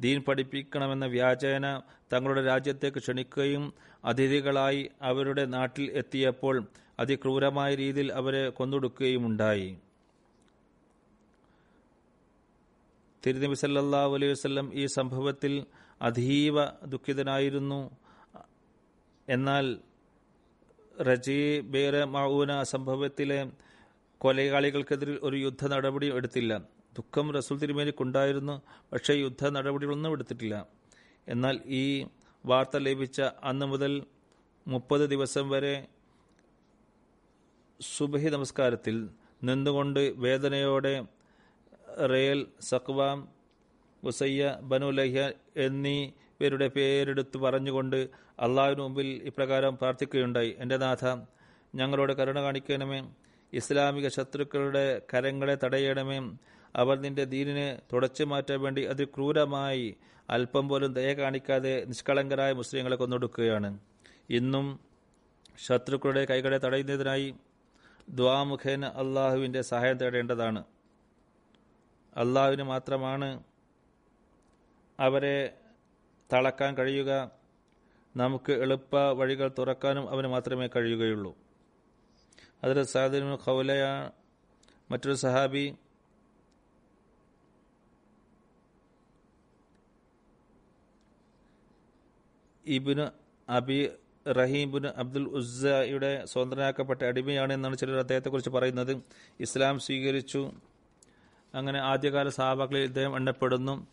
[0.00, 1.66] ദീൻ പഠിപ്പിക്കണമെന്ന വ്യാജേന
[2.12, 3.64] തങ്ങളുടെ രാജ്യത്തേക്ക് ക്ഷണിക്കുകയും
[4.04, 6.56] അതിഥികളായി അവരുടെ നാട്ടിൽ എത്തിയപ്പോൾ
[6.98, 9.68] അതിക്രൂരമായ രീതിയിൽ അവരെ കൊന്നൊടുക്കുകയും ഉണ്ടായി
[13.22, 15.54] തിരുനബി സല്ലാ അലൈഹി വസല്ലം ഈ സംഭവത്തിൽ
[16.00, 16.56] അതീവ
[16.92, 17.80] ദുഃഖിതനായിരുന്നു.
[19.34, 19.66] എന്നാൽ
[21.08, 21.40] റജി
[21.72, 23.40] ബേർ മൗന സംഭവത്തിലെ
[24.20, 26.52] കൊലയാളികൾക്കെതിരെ ഒരു യുദ്ധ നടപടി എടുത്തില്ല.
[26.98, 28.54] ദുഃഖം റസൂൽ തിരുമേനിക്കുണ്ടായിരുന്നു
[28.92, 30.56] പക്ഷേ യുദ്ധ നടപടികളൊന്നും എടുത്തിട്ടില്ല.
[31.26, 31.84] എന്നാൽ ഈ
[32.44, 33.92] വാർത്ത ലഭിച്ച അന്ന് മുതൽ
[34.66, 35.74] മുപ്പത് ദിവസം വരെ
[37.80, 38.96] സുബഹി നമസ്കാരത്തിൽ
[39.42, 40.94] നിന്നുകൊണ്ട് വേദനയോടെ
[42.12, 42.40] റയൽ
[42.70, 43.18] സഖ്വാം
[44.02, 45.22] ഉസയ്യ ബനുലഹ്യ
[45.66, 48.00] എന്നീവരുടെ പേരെടുത്ത് പറഞ്ഞുകൊണ്ട്
[48.40, 50.56] അള്ളാഹുവിന് മുമ്പിൽ ഇപ്രകാരം പ്രാർത്ഥിക്കുകയുണ്ടായി.
[50.58, 51.04] എന്റെ നാഥ
[51.74, 53.08] ഞങ്ങളോട് കരുണ കാണിക്കണമേ.
[53.52, 56.36] ഇസ്ലാമിക ശത്രുക്കളുടെ കരങ്ങളെ തടയണമേ.
[56.76, 59.96] അവർ നിന്റെ ദീനിനെ തുടച്ചു മാറ്റാൻ വേണ്ടി അതിക്രൂരമായി
[60.30, 63.78] അല്പം പോലും ദയ കാണിക്കാതെ നിഷ്കളങ്കരായ മുസ്ലിങ്ങളെ കൊന്നൊടുക്കുകയാണ്.
[64.30, 64.80] ഇന്നും
[65.66, 67.34] ശത്രുക്കളുടെ കൈകളെ തടയുന്നതിനായി
[68.08, 70.64] ദ്വാമുഖേന അള്ളാഹുവിന്റെ സഹായം തേടേണ്ടതാണ്.
[72.16, 73.42] അള്ളാഹുവിന് മാത്രമാണ്
[75.00, 75.54] അവരെ
[76.32, 77.39] തളക്കാൻ കഴിയുക.
[78.16, 81.36] നമുക്ക് എളുപ്പ വഴികൾ തുറക്കാനും അവന് മാത്രമേ കഴിയുകയുള്ളൂ.
[82.64, 84.10] അതിൽ സാദിനു ഖൗലയ
[84.90, 85.76] മറ്റൊരു സഹാബി
[92.66, 93.10] ഇബിന്
[93.50, 93.90] അബി
[94.28, 99.02] റഹീബിന് അബ്ദുൽ ഉസ്സയുടെ സ്വതന്ത്രനാക്കപ്പെട്ട അടിമയാണ് എന്നാണ് ചിലർ അദ്ദേഹത്തെക്കുറിച്ച് പറയുന്നത്.
[99.40, 100.52] ഇസ്ലാം സ്വീകരിച്ചു.
[101.54, 103.86] അങ്ങനെ ആദ്യകാല സഹാബാക്കളിൽ ഇദ്ദേഹം എണ്ണപ്പെടുന്നു.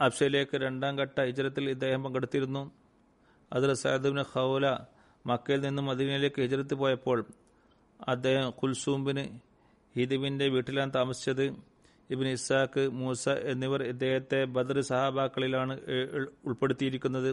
[0.00, 2.85] അബ്ഷയിലേക്ക് രണ്ടാം ഘട്ട ഇജരത്തിൽ ഇദ്ദേഹം പങ്കെടുത്തിരുന്നു.
[3.52, 4.66] അതിൽ സയദുബിന് ഖൗല
[5.26, 7.18] മക്കയിൽ നിന്നും മദീനയിലേക്ക് ഹിജറത്ത് പോയപ്പോൾ
[8.08, 9.24] അദ്ദേഹം കുൽസൂംബിന്
[9.96, 11.44] ഹിദിബിന്റെ വീട്ടിലാണ് താമസിച്ചത്.
[12.10, 15.74] ഇബിൻ ഇസാഖ് മൂസ എന്നിവർ ഇദ്ദേഹത്തെ ബദർ സഹാബാക്കളിലാണ്
[16.44, 17.30] ഉൾപ്പെടുത്തിയിരിക്കുന്നത്.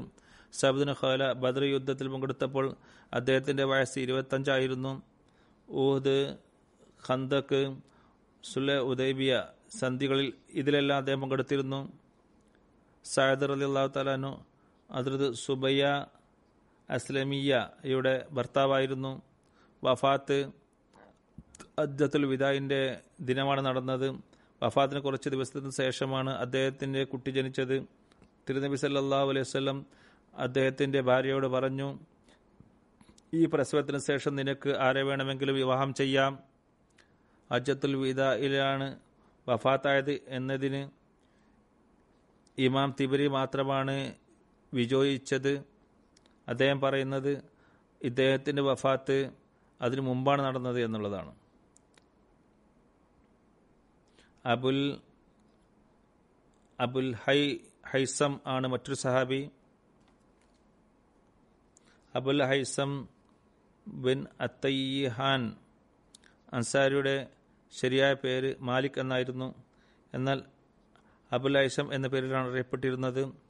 [0.53, 2.65] സബദിന് ഖാല ബദർ യുദ്ധത്തിൽ പങ്കെടുത്തപ്പോൾ
[3.13, 4.93] അദ്ദേഹത്തിന്റെ വയസ്സ് ഇരുപത്തഞ്ചായിരുന്നു.
[5.71, 6.17] ഊഹദ്
[7.07, 7.61] ഖന്തക്ക്
[8.43, 9.43] സുല ഉദൈബിയ
[9.79, 11.79] സന്ധികളിൽ ഇതിലെല്ലാം അദ്ദേഹം പങ്കെടുത്തിരുന്നു.
[13.05, 14.31] സയദർ അലി അള്ളാഹു താലാനു
[14.91, 16.05] അതിർത് സുബയ്യ
[16.89, 19.21] അസ്ലമിയയുടെ ഭർത്താവായിരുന്നു.
[19.83, 20.49] വഫാത്ത്
[21.79, 24.21] അജ്ജത്തുൽ വിദായിന്റെ ദിനമാണ് നടന്നത്.
[24.63, 27.85] വഫാത്തിന് കുറച്ച് ദിവസത്തിന് ശേഷമാണ് അദ്ദേഹത്തിന്റെ കുട്ടി ജനിച്ചത്.
[28.49, 29.85] തിരുനബി സല്ലാഹു അലൈഹി വല്ലം
[30.35, 31.99] അദ്ദേഹത്തിന്റെ ഭാര്യയോട് പറഞ്ഞു
[33.33, 36.39] ഈ പ്രസവത്തിന് ശേഷം നിനക്ക് ആരെ വേണമെങ്കിലും വിവാഹം ചെയ്യാം?
[37.51, 38.99] അജ്ജത്തുൽ വിദായിലാണ്
[39.49, 40.89] വഫാത്തായത് എന്നതിന്
[42.57, 44.13] ഇമാം തിബരി മാത്രമാണ്
[44.73, 45.63] വിജയിച്ചത്.
[46.47, 47.43] അദ്ദേഹം പറയുന്നത്
[48.01, 49.31] ഇദ്ദേഹത്തിന്റെ വഫാത്ത്
[49.81, 51.35] അതിനു മുമ്പാണ് നടന്നത് എന്നുള്ളതാണ്.
[54.45, 55.01] അബുൽ
[56.79, 57.57] അബുൽ ഹൈ
[57.89, 59.49] ഹൈസം ആണ് മറ്റൊരു സഹാബി.
[62.15, 63.07] അബുൽ ഹൈസം
[63.87, 65.55] ബിൻ അത്തയ്യഹാൻ
[66.53, 67.27] അൻസാരിയുടെ
[67.71, 69.55] ശരിയായ പേര് മാലിക് എന്നായിരുന്നു.
[70.13, 70.43] എന്നാൽ
[71.31, 73.42] അബുൽ ഹൈസം എന്ന പേരിലാണ് അറിയപ്പെട്ടിരുന്നത്.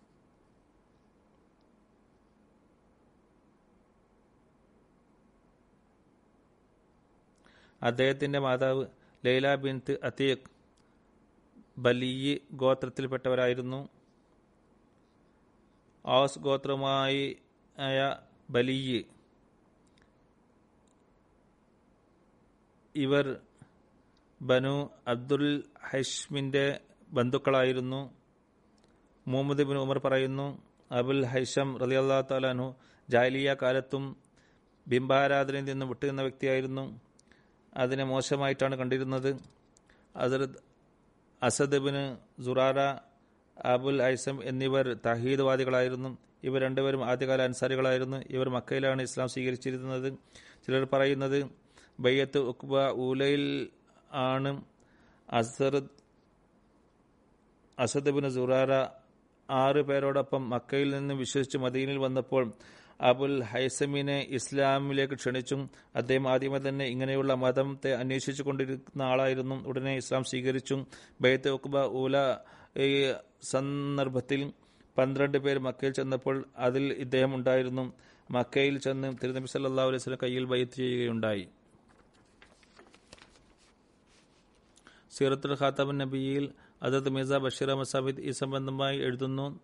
[7.84, 8.86] അദ്ദേഹത്തിന്റെ മാതാവ്
[9.26, 10.54] ലൈല ബിൻത്ത് അതീഖ്
[11.78, 13.90] ബലിയി ഗോത്രത്തിൽപ്പെട്ടവരായിരുന്നു.
[16.08, 17.38] ഔസ് ഗോത്രമായി
[17.80, 18.16] ആയ
[18.50, 19.06] ബലിയി.
[22.96, 23.40] ഇവർ
[24.42, 28.14] ബനു അബ്ദുൽ ഹൈഷ്മിന്റെ ബന്ധുക്കളായിരുന്നു.
[29.28, 32.76] മുഹമ്മദ് ബിൻ ഉമർ പറയുന്നു അബുൽ ഹൈഷം റലിയല്ലാ താലാനു
[33.10, 34.18] ജാലിയ കാലത്തും
[34.88, 37.13] ബിംബാരാധനയിൽ നിന്ന് വിട്ടുനിന്ന വ്യക്തിയായിരുന്നു.
[37.78, 39.40] അതിനെ മോശമായിട്ടാണ് കണ്ടിരുന്നത്.
[40.16, 40.58] അസരത്
[41.42, 42.80] അസദബിന് സുറാറ
[43.66, 48.18] അബുൽ ഐസം എന്നിവർ തഹീദ്വാദികളായിരുന്നു ഇവർ രണ്ടുപേരും ആദ്യകാല അൻസാരികളായിരുന്നു.
[48.30, 50.18] ഇവർ മക്കയിലാണ് ഇസ്ലാം സ്വീകരിച്ചിരുന്നത്.
[50.66, 51.50] ചിലർ പറയുന്നത്
[52.00, 53.70] ബയ്യത്ത് ഉക്ബ ഊലയിൽ
[54.12, 54.64] ആണ്
[55.32, 55.92] അസറദ്
[57.80, 58.72] അസദബിന് സുറാറ
[59.50, 62.54] ആറ് പേരോടൊപ്പം മക്കയിൽ നിന്നും വിശ്വസിച്ച് മദീനിൽ വന്നപ്പോൾ
[63.02, 69.56] അബുൽ ഹൈസമിനെ ഇസ്ലാമിലേക്ക് ക്ഷണിച്ചും അദ്ദേഹം ആദ്യമേ തന്നെ ഇങ്ങനെയുള്ള മതത്തെ അന്വേഷിച്ചു കൊണ്ടിരിക്കുന്ന ആളായിരുന്നു.
[69.66, 70.88] ഉടനെ ഇസ്ലാം സ്വീകരിച്ചും
[71.22, 72.38] ബൈത്ത് ഒക്ബ ഊല
[72.78, 74.54] ഈ സന്ദർഭത്തിൽ
[74.98, 77.94] പന്ത്രണ്ട് പേർ മക്കയിൽ ചെന്നപ്പോൾ അതിൽ ഇദ്ദേഹം ഉണ്ടായിരുന്നു.
[78.32, 81.50] മക്കയിൽ ചെന്ന് തിരുനബി സല്ലാ അലൈഹി സ്വലം കയ്യിൽ ബൈത്ത് ചെയ്യുകയുണ്ടായി.
[85.12, 86.54] സീറത്തുൽ ഖാത്തബ് നബിയിൽ
[86.84, 89.60] അതത് മിർസ ബഷീർ അഹമ്മദ് സാബിദ് ഈ സംബന്ധമായി എഴുതുന്നു.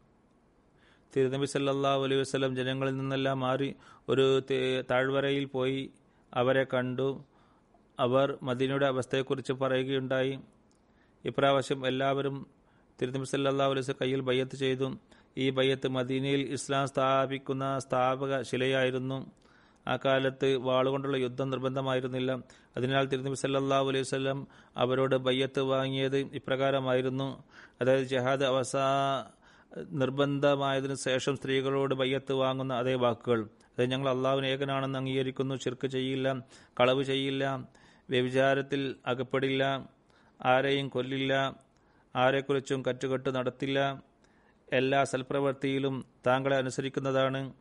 [1.15, 3.76] തിരുനബി സല്ലാഹു അലൈഹി വസ്ലം ജനങ്ങളിൽ നിന്നെല്ലാം മാറി
[4.10, 4.41] ഒരു
[4.91, 5.91] താഴ്വരയിൽ പോയി
[6.34, 7.24] അവരെ കണ്ടു.
[8.00, 10.39] അവർ മദീനയുടെ അവസ്ഥയെക്കുറിച്ച് പറയുകയുണ്ടായി.
[11.26, 12.48] ഇപ്രാവശ്യം എല്ലാവരും
[13.02, 14.98] തിരുനബി സല്ലാഹു അലൈഹി കയ്യിൽ ബയ്യത്ത് ചെയ്തു.
[15.38, 19.32] ഈ ബയ്യത്ത് മദീനയിൽ ഇസ്ലാം സ്ഥാപിക്കുന്ന സ്ഥാപക ശിലയായിരുന്നു.
[19.88, 22.32] ആ കാലത്ത് വാളുകൊണ്ടുള്ള യുദ്ധം നിർബന്ധമായിരുന്നില്ല.
[22.78, 27.43] അതിനാൽ തിരുനബി സല്ലാഹു അലൈഹി വസ്ലം അവരോട് ബയ്യത്ത് വാങ്ങിയത് ഇപ്രകാരമായിരുന്നു.
[27.82, 28.86] അതായത് ജഹാദ് അവസാ
[29.77, 33.49] നിർബന്ധമായതിനു ശേഷം സ്ത്രീകളോട് ബയ്യത്ത് വാങ്ങുന്ന അതേ വാക്കുകൾ.
[33.77, 36.34] അത് ഞങ്ങൾ അള്ളാഹുവിന് ഏകനാണെന്ന് അംഗീകരിക്കുന്നു ചിർക്ക് ചെയ്യില്ല
[36.79, 37.67] കളവ് ചെയ്യില്ല
[38.10, 39.89] വ്യഭിചാരത്തിൽ അകപ്പെടില്ല
[40.45, 41.55] ആരെയും കൊല്ലില്ല
[42.15, 44.03] ആരെക്കുറിച്ചും കറ്റുകെട്ട് നടത്തില്ല.
[44.73, 47.53] എല്ലാ സൽപ്രവൃത്തിയിലും താങ്കളെ അനുസരിക്കുന്നതാണ്.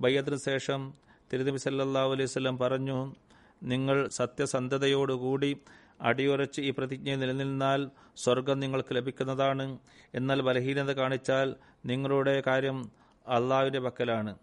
[0.00, 0.94] ബയ്യത്തിന് ശേഷം
[1.32, 3.14] തിരുനബി സല്ലാ അലൈവല്ലം പറഞ്ഞു
[3.62, 5.56] നിങ്ങൾ സത്യസന്ധതയോടുകൂടി
[6.00, 9.78] അടിയുറച്ച് ഈ പ്രതിജ്ഞ നിലനിന്നാൽ സ്വർഗം നിങ്ങൾക്ക് ലഭിക്കുന്നതാണ്.
[10.14, 11.56] എന്നാൽ ബലഹീനത കാണിച്ചാൽ
[11.86, 12.90] നിങ്ങളുടെ കാര്യം
[13.26, 14.38] അള്ളാവിന്റെ പക്കലാണ്.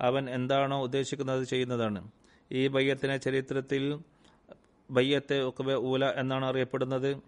[0.00, 2.10] അവൻ എന്താണോ ഉദ്ദേശിക്കുന്നത് ചെയ്യുന്നതാണ്.
[2.52, 4.02] ഈ ബയ്യത്തിനെ ചരിത്രത്തിൽ
[4.90, 7.22] ബയ്യത്തെ ഒക്കെ ഊല എന്നാണ് അറിയപ്പെടുന്നത്.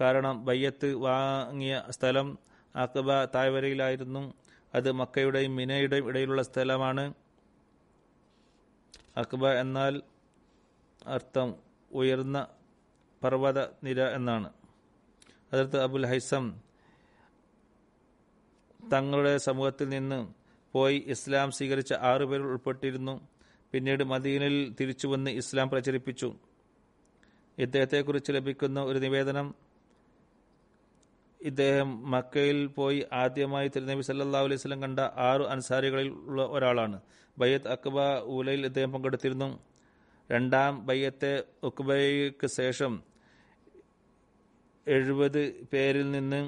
[0.00, 2.38] കാരണം ബയ്യത്ത് വാങ്ങിയ സ്ഥലം
[2.76, 4.34] അക്ബ തായ്വരയിലായിരുന്നു
[4.74, 7.14] അത് മക്കയുടെയും മിനയുടെയും ഇടയിലുള്ള സ്ഥലമാണ്.
[9.16, 10.02] അക്ബ എന്നാൽ
[11.06, 11.54] അർത്ഥം
[11.92, 12.46] ഉയർന്ന
[13.22, 14.52] പർവത നിര എന്നാണ്.
[15.52, 16.60] അതിർത്ത് അബുൽ ഹൈസം
[18.92, 20.28] തങ്ങളുടെ സമൂഹത്തിൽ നിന്ന്
[20.72, 23.28] പോയി ഇസ്ലാം സ്വീകരിച്ച ആറുപേർ ഉൾപ്പെട്ടിരുന്നു.
[23.72, 26.34] പിന്നീട് മദീനിൽ തിരിച്ചുവന്ന് ഇസ്ലാം പ്രചരിപ്പിച്ചു.
[27.58, 29.54] ഇദ്ദേഹത്തെക്കുറിച്ച് ലഭിക്കുന്ന ഒരു നിവേദനം
[31.40, 37.00] ഇദ്ദേഹം മക്കയിൽ പോയി ആദ്യമായി തിരുനബി സല്ലാ അലൈഹി സ്വലം കണ്ട ആറ് അൻസാരികളിൽ ഉള്ള ഒരാളാണ്.
[37.38, 39.75] ബയ്യത്ത് അക്ബ ഊലയിൽ ഇദ്ദേഹം പങ്കെടുത്തിരുന്നു.
[40.30, 41.32] രണ്ടാം ബയ്യത്തെ
[41.68, 42.92] ഉക്ബയ്ക്ക് ശേഷം
[44.86, 46.40] എഴുപത് പേരിൽ നിന്ന്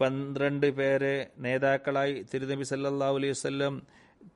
[0.00, 3.74] പന്ത്രണ്ട് പേരെ നേതാക്കളായി തിരുനബി സല്ലാ അലൈഹി വല്ലം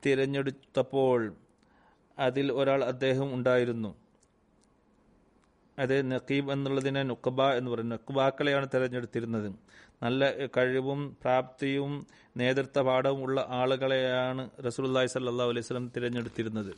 [0.06, 1.20] തിരഞ്ഞെടുത്തപ്പോൾ
[2.18, 3.90] അതിൽ ഒരാൾ അദ്ദേഹം ഉണ്ടായിരുന്നു.
[5.78, 9.48] അത് നഖീബ് എന്നുള്ളതിനെ നുക്കബ എന്ന് പറയുന്നത് നുക്കബാക്കളെയാണ് തിരഞ്ഞെടുത്തിരുന്നത്.
[10.02, 10.22] നല്ല
[10.56, 11.92] കഴിവും പ്രാപ്തിയും
[12.40, 16.72] നേതൃത്വ പാഠവും ഉള്ള ആളുകളെയാണ് റസൂലുള്ളാഹി സല്ലല്ലാഹു അലൈഹി വസല്ലം തിരഞ്ഞെടുത്തിരുന്നത്.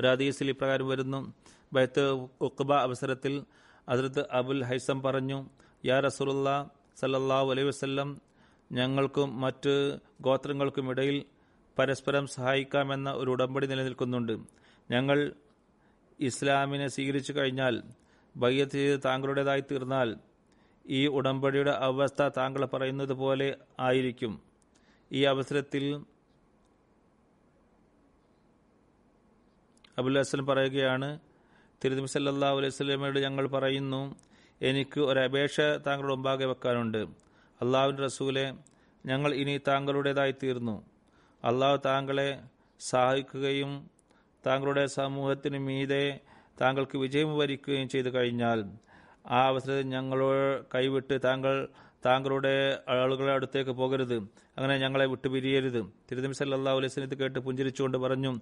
[0.00, 1.20] ഒരു ഹദീസിൽ ഇപ്രകാരം വരുന്നു.
[1.72, 2.04] ബൈത്ത്
[2.40, 3.34] ഉഖബ അവസരത്തിൽ
[3.88, 5.38] അതിർത്ത് അബുൽ ഹൈസം പറഞ്ഞു
[5.84, 6.48] യാ റസൂലുള്ള
[7.00, 8.08] സല്ലല്ലാഹു അലൈഹി വസ്ല്ലം
[8.72, 9.74] ഞങ്ങൾക്കും മറ്റ്
[10.20, 11.16] ഗോത്രങ്ങൾക്കുമിടയിൽ
[11.78, 14.34] പരസ്പരം സഹായിക്കാമെന്ന ഒരു ഉടമ്പടി നിലനിൽക്കുന്നുണ്ട്.
[14.90, 15.18] ഞങ്ങൾ
[16.20, 17.74] ഇസ്ലാമിനെ സ്വീകരിച്ചു കഴിഞ്ഞാൽ
[18.36, 20.08] ബയ്യത്ത് ചെയ്ത് താങ്കളുടേതായി തീർന്നാൽ
[20.86, 23.48] ഈ ഉടമ്പടിയുടെ അവസ്ഥ താങ്കൾ പറയുന്നത് പോലെ
[23.80, 24.32] ആയിരിക്കും.
[25.12, 25.84] ഈ അവസരത്തിൽ
[29.98, 31.18] അബുൽ വസ്ലം പറയുകയാണ്
[31.84, 34.16] തിരുനബി സല്ലാ അലൈഹി സ്വലമയോട് ഞങ്ങൾ പറയുന്നു
[34.60, 37.02] എനിക്ക് ഒരു അപേക്ഷ താങ്കളുടെ മുമ്പാകെ വെക്കാനുണ്ട്.
[37.60, 38.54] അള്ളാഹുവിന്റെ റസൂലെ
[39.06, 40.76] ഞങ്ങൾ ഇനി താങ്കളുടേതായി തീർന്നു.
[41.44, 42.42] അള്ളാഹു താങ്കളെ
[42.80, 43.90] സഹായിക്കുകയും
[44.46, 46.20] താങ്കളുടെ സമൂഹത്തിന് മീതെ
[46.60, 48.58] താങ്കൾക്ക് വിജയം വരിക്കുകയും ചെയ്തു കഴിഞ്ഞാൽ
[49.26, 51.68] ആ അവസരത്തിൽ ഞങ്ങളോട് കൈവിട്ട് താങ്കൾ
[52.06, 52.54] താങ്കളുടെ
[52.88, 54.18] ആളുകളെ അടുത്തേക്ക് പോകരുത്.
[54.56, 55.80] അങ്ങനെ ഞങ്ങളെ വിട്ടുപിരിയരുത്.
[56.10, 58.32] തിരുനബി സല്ലാ അലൈഹി ഇത് കേട്ട് പുഞ്ചിരിച്ചുകൊണ്ട് പറഞ്ഞു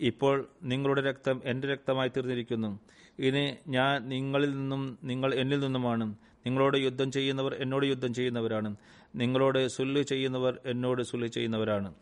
[0.00, 2.80] ഇപ്പോൾ നിങ്ങളുടെ രക്തം എന്റെ രക്തമായി തീർന്നിരിക്കുന്നു.
[3.18, 6.14] ഇനി ഞാൻ നിങ്ങളിൽ നിന്നും നിങ്ങൾ എന്നിൽ നിന്നുമാണ്.
[6.46, 8.76] നിങ്ങളോട് യുദ്ധം ചെയ്യുന്നവർ എന്നോട് യുദ്ധം ചെയ്യുന്നവരാണ്.
[9.14, 11.94] നിങ്ങളോട് സുല്ല് ചെയ്യുന്നവർ എന്നോട് സുല്ല് ചെയ്യുന്നവരാണ്.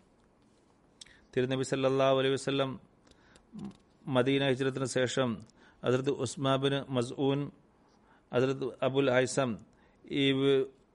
[1.36, 2.80] തിരുനബി സല്ലാ അലൈഹി വസ്ലം
[4.06, 5.36] മദീന ഹിജ്രത്തിന് ശേഷം
[5.84, 7.50] അതിർത്ത് ഉസ്മാബിന് മസ്ഊൻ
[8.32, 9.56] അതിർത്ത് അബുൽ ഹൈസം
[10.10, 10.32] ഈ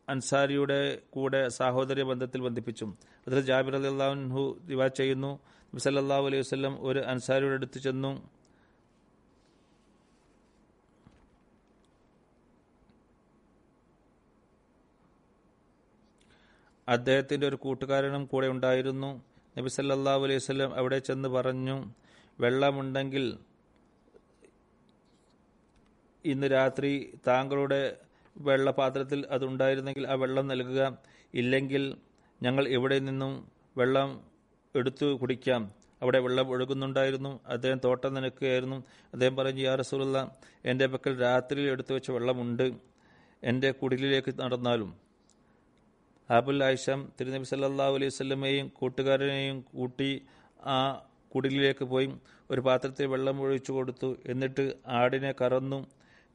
[0.09, 2.85] അൻസാരിയുടെ കൂടെ സാഹോദര്യ ബന്ധത്തിൽ ബന്ധിപ്പിച്ചു.
[3.27, 5.39] അതിൽ ജാബിർ അലി അള്ളാഹു ദിവാ ചെയ്യുന്നു.
[5.73, 5.81] നബി
[6.27, 8.11] അലൈഹി വസ്ലം ഒരു അൻസാരിയുടെ അടുത്ത് ചെന്നു.
[16.87, 19.09] അദ്ദേഹത്തിന്റെ ഒരു കൂട്ടുകാരനും കൂടെ ഉണ്ടായിരുന്നു.
[19.57, 21.77] നബി സല്ലാഹു അലൈഹി വസ്ലം അവിടെ ചെന്ന് പറഞ്ഞു
[22.39, 23.25] വെള്ളമുണ്ടെങ്കിൽ
[26.25, 26.91] ഇന്ന് രാത്രി
[27.27, 27.81] താങ്കളുടെ
[28.35, 30.81] വെള്ളപാത്രത്തിൽ അതുണ്ടായിരുന്നെങ്കിൽ ആ വെള്ളം നൽകുക.
[31.33, 31.83] ഇല്ലെങ്കിൽ
[32.41, 33.33] ഞങ്ങൾ ഇവിടെ നിന്നും
[33.77, 34.09] വെള്ളം
[34.77, 35.71] എടുത്തു കുടിക്കാം.
[36.01, 37.39] അവിടെ വെള്ളം ഒഴുകുന്നുണ്ടായിരുന്നു.
[37.45, 38.75] അദ്ദേഹം തോട്ടം നനക്കുകയായിരുന്നു
[39.13, 40.35] അദ്ദേഹം പറഞ്ഞു യാ റസൂലുള്ള
[40.65, 42.71] എന്റെ പക്കൽ രാത്രിയിൽ എടുത്തു വെച്ച വെള്ളമുണ്ട്.
[43.43, 44.97] എന്റെ കുടിലിലേക്ക് നടന്നാലും.
[46.29, 50.25] അബുൽ ആയിഷം തിരുനബി സല്ലാ അലൈഹി സ്വല്ലമയെയും കൂട്ടുകാരനെയും കൂട്ടി
[50.65, 52.13] ആ കുടിലിലേക്ക് പോയി.
[52.51, 54.17] ഒരു പാത്രത്തിൽ വെള്ളം ഒഴിച്ചു കൊടുത്തു.
[54.25, 55.87] എന്നിട്ട് ആടിനെ കറന്നു.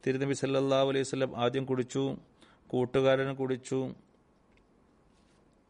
[0.07, 2.17] തിരുനബി സല്ലാ അലൈഹി സ്വല്ലം ആദ്യം കുടിച്ചു.
[2.67, 3.95] കൂട്ടുകാരന് കുടിച്ചു.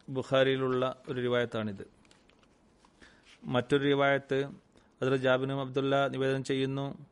[0.09, 2.02] ബുഖാരിയിലുള്ള ഒരു റിവായത്താണിത്.
[3.45, 4.39] മറ്റൊരു റിവായത്ത്
[5.03, 7.07] അതിൽ ജാബിനും അബ്ദുള്ള നിവേദനം ചെയ്യുന്നു.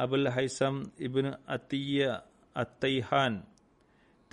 [0.00, 2.20] അബുൽ ഹൈസം ഇബിന് അത്തിയ
[2.56, 3.42] അത്തൈഹാൻ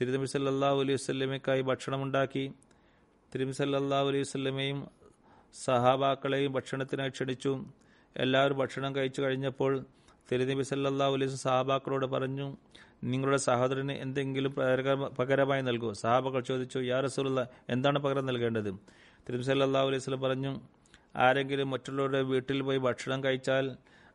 [0.02, 2.54] തിരുനബി സല്ലാ അലൈഹി വസ്ലമയ്ക്കായി ഭക്ഷണമുണ്ടാക്കി.
[3.36, 4.88] തിരുനബി സല്ലാ അലൈഹി വസ്ലമയും
[5.54, 7.66] സഹാബാക്കളെയും ഭക്ഷണത്തിനായി ക്ഷണിച്ചു.
[8.16, 9.86] എല്ലാവരും ഭക്ഷണം കഴിച്ചു കഴിഞ്ഞപ്പോൾ
[10.32, 12.58] തിരുനബി സല്ലാ അലൈഹി സഹാബാക്കളോട് പറഞ്ഞു
[13.04, 14.54] നിങ്ങളുടെ സഹോദരന് എന്തെങ്കിലും
[15.20, 15.94] പകരമായി നൽകൂ.
[15.94, 18.72] സഹാബാക്കൾ ചോദിച്ചു യാ റസൂലുള്ള എന്താണ് പകരം നൽകേണ്ടത്?
[19.28, 20.83] തിരുനബി സല്ലാ അലൈഹി സ്വലം പറഞ്ഞു
[21.16, 23.66] ആരെങ്കിലും മറ്റുള്ളവരുടെ വീട്ടിൽ പോയി ഭക്ഷണം കഴിച്ചാൽ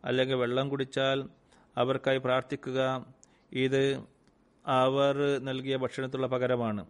[0.05, 1.19] അല്ലെങ്കിൽ വെള്ളം കുടിച്ചാൽ
[1.77, 3.07] അവർക്കായി പ്രാർത്ഥിക്കുക.
[3.53, 3.83] ഇത്
[4.67, 6.87] അവർ നൽകിയ ഭക്ഷണത്തിലുള്ള പകരമാണ്.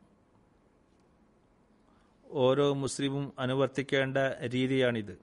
[2.30, 4.18] ഓരോ മുസ്ലിമും അനുവർത്തിക്കേണ്ട
[4.54, 5.18] രീതിയാണിത്.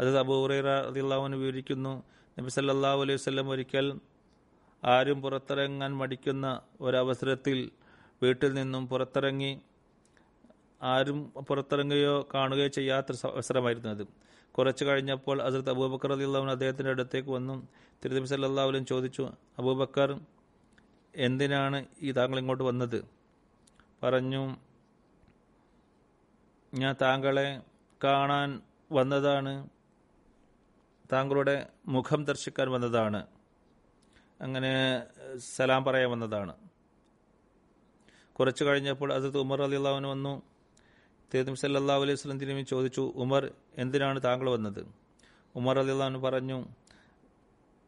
[0.00, 0.68] അത് അബൂറൈറ
[1.34, 2.02] വിവരിക്കുന്നു
[2.38, 4.00] നബി സല്ലല്ലാഹു അലൈഹി വസല്ലം ഒരിക്കൽ
[4.82, 6.46] ആരും പുറത്തിറങ്ങാൻ മടിക്കുന്ന
[6.80, 7.70] ഒരവസരത്തിൽ
[8.22, 9.52] വീട്ടിൽ നിന്നും പുറത്തിറങ്ങി
[10.82, 14.06] ആരും പുറത്തിറങ്ങുകയോ കാണുകയോ ചെയ്യാത്ത അവസരമായിരുന്നു അത്.
[14.52, 17.68] കുറച്ചു കഴിഞ്ഞപ്പോൾ ഹസരത്ത് അബൂബക്കർ അലിള്ളവൻ അദ്ദേഹത്തിന്റെ അടുത്തേക്ക് വന്നു.
[18.04, 20.20] തിരുനബി സല്ലാഹുലും ചോദിച്ചു അബൂബക്കർ
[21.16, 23.04] എന്തിനാണ് ഈ താങ്കൾ ഇങ്ങോട്ട് വന്നത്?
[24.02, 24.56] പറഞ്ഞു
[26.74, 27.62] ഞാൻ താങ്കളെ
[28.04, 28.60] കാണാൻ
[28.92, 29.68] വന്നതാണ്.
[31.12, 33.26] താങ്കളുടെ മുഖം ദർശിക്കാൻ വന്നതാണ്.
[34.40, 35.02] അങ്ങനെ
[35.38, 36.54] സലാം പറയാൻ വന്നതാണ്.
[38.32, 40.42] കുറച്ചു കഴിഞ്ഞപ്പോൾ ഹസരത്ത് ഉമർ അലി അള്ളാഹുവിന് വന്നു.
[41.32, 44.86] തിരുനബി സല്ലാ അലൈഹി സ്വലം തിരുമി ചോദിച്ചു ഉമർ എന്തിനാണ് താങ്കൾ വന്നത്?
[45.56, 46.58] ഉമർ അലി അള്ളാഹുന് പറഞ്ഞു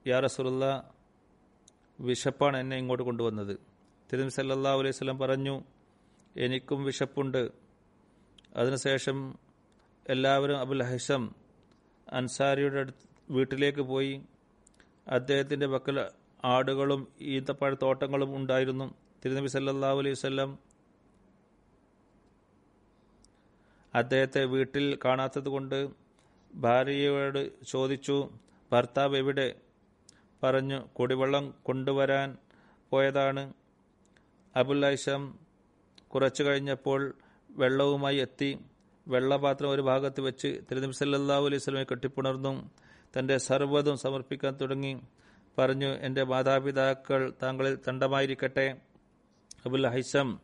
[0.07, 0.91] യാ റസൂലുള്ള
[2.01, 3.59] വിശപ്പാണ് എന്നെ ഇങ്ങോട്ട് കൊണ്ടുവന്നത്.
[4.13, 5.55] തിരുമി സല്ലാ അലൈഹി സ്വലം പറഞ്ഞു
[6.37, 7.51] എനിക്കും വിശപ്പുണ്ട്.
[8.57, 9.39] അതിനുശേഷം
[10.07, 11.35] എല്ലാവരും അബുൽ ഹസം
[12.13, 14.23] അൻസാരിയുടെ അടുത്ത് വീട്ടിലേക്ക് പോയി
[15.07, 16.11] അദ്ദേഹത്തിന്റെ പക്കൽ
[16.45, 18.95] ആടുകളും ഈന്തപ്പഴത്തോട്ടങ്ങളും ഉണ്ടായിരുന്നു.
[19.25, 20.68] തിരുനബി സല്ലാ അലൈഹി വല്ലം
[23.95, 25.89] അദ്ദേഹത്തെ വീട്ടിൽ കാണാത്തതുകൊണ്ട്
[26.55, 28.31] ഭാര്യയോട് ചോദിച്ചു
[28.73, 29.55] ഭർത്താവ് എവിടെ?
[30.43, 32.37] പറഞ്ഞു കുടിവെള്ളം കൊണ്ടുവരാൻ
[32.91, 33.53] പോയതാണ്.
[34.57, 35.39] അബുൽ ഐഷം
[36.09, 37.15] കുറച്ചു കഴിഞ്ഞപ്പോൾ
[37.51, 38.59] വെള്ളവുമായി എത്തി.
[39.09, 42.71] വെള്ളപാത്രം ഒരു ഭാഗത്ത് വെച്ച് തിരുനബി സല്ലാഹു അലൈഹി സ്വലമെ കെട്ടിപ്പുണർന്നു.
[43.19, 45.01] തന്റെ സർവതും സമർപ്പിക്കാൻ തുടങ്ങി.
[45.59, 48.77] പറഞ്ഞു എന്റെ മാതാപിതാക്കൾ താങ്കളിൽ തണ്ടമായിരിക്കട്ടെ
[49.67, 50.39] അബുൽ ഹൈസം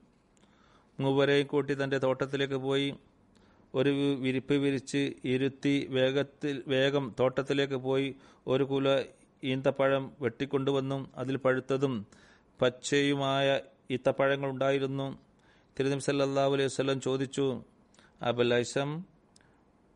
[1.01, 2.95] മൂവരെയും കൂട്ടി തന്റെ തോട്ടത്തിലേക്ക് പോയി.
[3.75, 3.93] ഒരു
[4.25, 8.09] വിരിപ്പ് വിരിച്ച് ഇരുത്തി വേഗത്തിൽ വേഗം തോട്ടത്തിലേക്ക് പോയി
[8.53, 8.89] ഒരു കുല
[9.43, 11.95] ഈന്തപ്പഴം വെട്ടിക്കൊണ്ടുവന്നും അതിൽ പഴുത്തതും
[12.61, 13.47] പച്ചയുമായ
[13.91, 15.07] ഈത്തപ്പഴങ്ങൾ ഉണ്ടായിരുന്നു.
[15.77, 17.47] തിരുനബി സല്ലാ അലൈഹി വല്ലം ചോദിച്ചു
[18.23, 18.91] അബലൈസം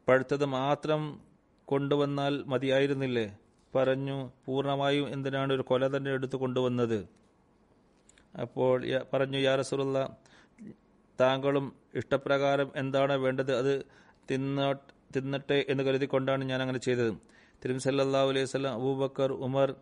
[0.09, 1.03] പഴുത്തത് മാത്രം
[1.69, 3.27] കൊണ്ടുവന്നാൽ മതിയായിരുന്നില്ലേ?
[3.75, 6.99] പറഞ്ഞു പൂർണമായും എന്തിനാണ് ഒരു കൊല തന്നെ എടുത്തു കൊണ്ടുവന്നത്?
[8.43, 8.75] അപ്പോൾ
[9.13, 9.99] പറഞ്ഞു യാ റസൂലുള്ള
[11.21, 13.57] താങ്കളും ഇഷ്ടപ്രകാരം എന്താണ് വേണ്ടത്?
[13.57, 13.85] അത്
[14.31, 14.73] തിന്ന
[15.17, 17.13] തിന്നട്ടെ എന്ന് കരുതിക്കൊണ്ടാണ് ഞാൻ അങ്ങനെ ചെയ്തത്
[17.65, 17.81] തിരുമി
[18.17, 19.75] അലൈഹി സ്വലം അബൂബക്കർ ഉമർ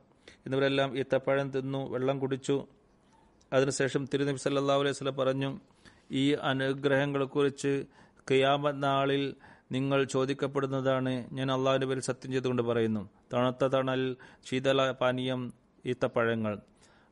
[0.46, 2.66] എന്നിവരെല്ലാം ഈ ഈത്തപ്പഴം തിന്നു വെള്ളം കുടിച്ചു.
[3.52, 5.60] അതിനുശേഷം തിരുനബി സല്ലാ അലൈഹി സ്വലം പറഞ്ഞു
[6.10, 7.84] ഈ അനുഗ്രഹങ്ങളെക്കുറിച്ച്
[8.30, 9.34] ഖിയാമ നാളിൽ
[9.72, 11.28] നിങ്ങൾ ചോദിക്കപ്പെടുന്നതാണ്.
[11.32, 13.10] ഞാൻ അള്ളാഹുവിന്റെ പേരിൽ സത്യം ചെയ്തുകൊണ്ട് പറയുന്നു.
[13.32, 14.16] തണുത്ത തണൽ
[14.50, 15.52] ശീതള പാനീയം
[15.86, 16.58] ഈത്തപ്പഴങ്ങൾ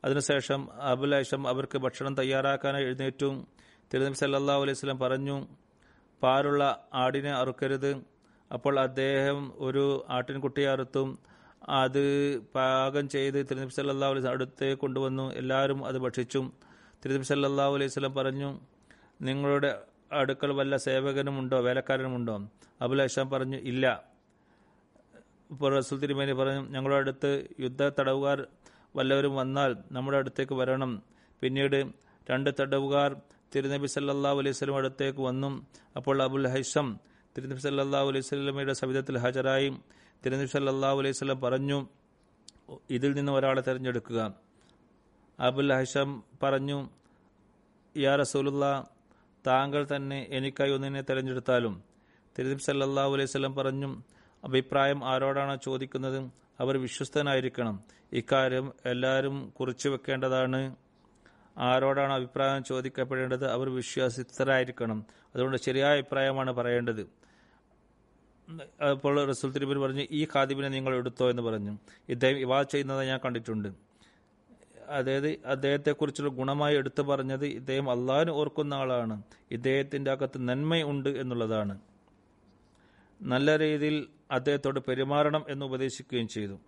[0.04, 3.53] അതിനുശേഷം അബുലേഷം അവർക്ക് ഭക്ഷണം തയ്യാറാക്കാനായി എഴുന്നേറ്റു.
[3.94, 5.46] തിരുനബി സല്ലാ അലൈഹി സ്വലം പറഞ്ഞു
[6.22, 8.02] പാലുള്ള ആടിനെ അറുക്കരുത്.
[8.52, 11.18] അപ്പോൾ അദ്ദേഹം ഒരു ആട്ടിൻകുട്ടിയെ അറുത്തും
[11.68, 12.02] അത്
[12.54, 15.32] പാകം ചെയ്ത് തിരുനബി സല്ലാ അലൈഹി അടുത്തേക്ക് കൊണ്ടുവന്നു.
[15.32, 16.50] എല്ലാവരും അത് ഭക്ഷിച്ചു.
[17.04, 18.60] തിരുനബി സല്ലാ അലൈഹി സ്വലം പറഞ്ഞു
[19.22, 21.60] നിങ്ങളുടെ അടുക്കൽ വല്ല സേവകനുമുണ്ടോ?
[21.60, 22.48] വേലക്കാരനുമുണ്ടോ?
[22.80, 24.04] അബുൽ ഹഷാം പറഞ്ഞു ഇല്ല.
[25.50, 28.46] ഇപ്പോൾ റസൂൽ തിരുമേനി പറഞ്ഞു ഞങ്ങളുടെ അടുത്ത് യുദ്ധ തടവുകാർ
[28.96, 31.02] വല്ലവരും വന്നാൽ നമ്മുടെ അടുത്തേക്ക് വരണം.
[31.40, 31.78] പിന്നീട്
[32.30, 33.16] രണ്ട് തടവുകാർ
[33.54, 35.66] തിരുനബി സല്ലാ അലൈഹി സ്വലം അടുത്തേക്ക് വന്നു.
[35.96, 36.98] അപ്പോൾ അബുൽ ഹൈസം
[37.38, 39.68] തിരുനബി സല്ലാ അലൈഹി സ്വലമയുടെ സവിധത്തിൽ ഹാജരായി.
[40.26, 41.86] തിരുനബി സല്ലാ അലൈഹി സ്വലം പറഞ്ഞു
[42.90, 44.34] ഇതിൽ നിന്ന് ഒരാളെ തിരഞ്ഞെടുക്കുക.
[45.40, 46.88] അബുൽ ഹൈസം പറഞ്ഞു
[47.96, 48.84] യാ റസൂലുള്ള
[49.46, 51.82] താങ്കൾ തന്നെ എനിക്കായി ഒന്നിനെ തിരഞ്ഞെടുത്താലും.
[52.38, 54.02] തിരുനബി സല്ലാ അലൈഹി സ്വലം പറഞ്ഞു
[54.44, 56.30] അഭിപ്രായം ആരോടാണ് ചോദിക്കുന്നത്?
[56.60, 57.84] അവർ വിശ്വസ്തനായിരിക്കണം.
[58.12, 60.83] ഇക്കാര്യം എല്ലാവരും കുറിച്ചു വെക്കേണ്ടതാണ്.
[61.58, 63.50] ആരോടാണ് അഭിപ്രായം ചോദിക്കപ്പെടേണ്ടത്?
[63.50, 67.00] അവർ വിശ്വാസിതരായിരിക്കണം അതുകൊണ്ട് ശരിയായ അഭിപ്രായമാണ് പറയേണ്ടത്.
[68.90, 71.78] അപ്പോൾ റസൂൽ തിരുമേനി പറഞ്ഞു ഈ ഖാദിബിനെ നിങ്ങൾ എടുത്തോ എന്ന് പറഞ്ഞു.
[72.08, 73.68] ഇദ്ദേഹം ഇവാ ചെയ്യുന്നത് ഞാൻ കണ്ടിട്ടുണ്ട്.
[74.88, 79.22] അതായത് അദ്ദേഹത്തെക്കുറിച്ചുള്ള ഗുണമായി എടുത്തു പറഞ്ഞത് ഇദ്ദേഹം അള്ളാഹിന് ഓർക്കുന്ന ആളാണ്.
[79.50, 81.80] ഇദ്ദേഹത്തിന്റെ അകത്ത് നന്മയുണ്ട് എന്നുള്ളതാണ്.
[83.22, 86.58] നല്ല രീതിയിൽ അദ്ദേഹത്തോട് പെരുമാറണം എന്ന് ഉപദേശിക്കുകയും ചെയ്തു.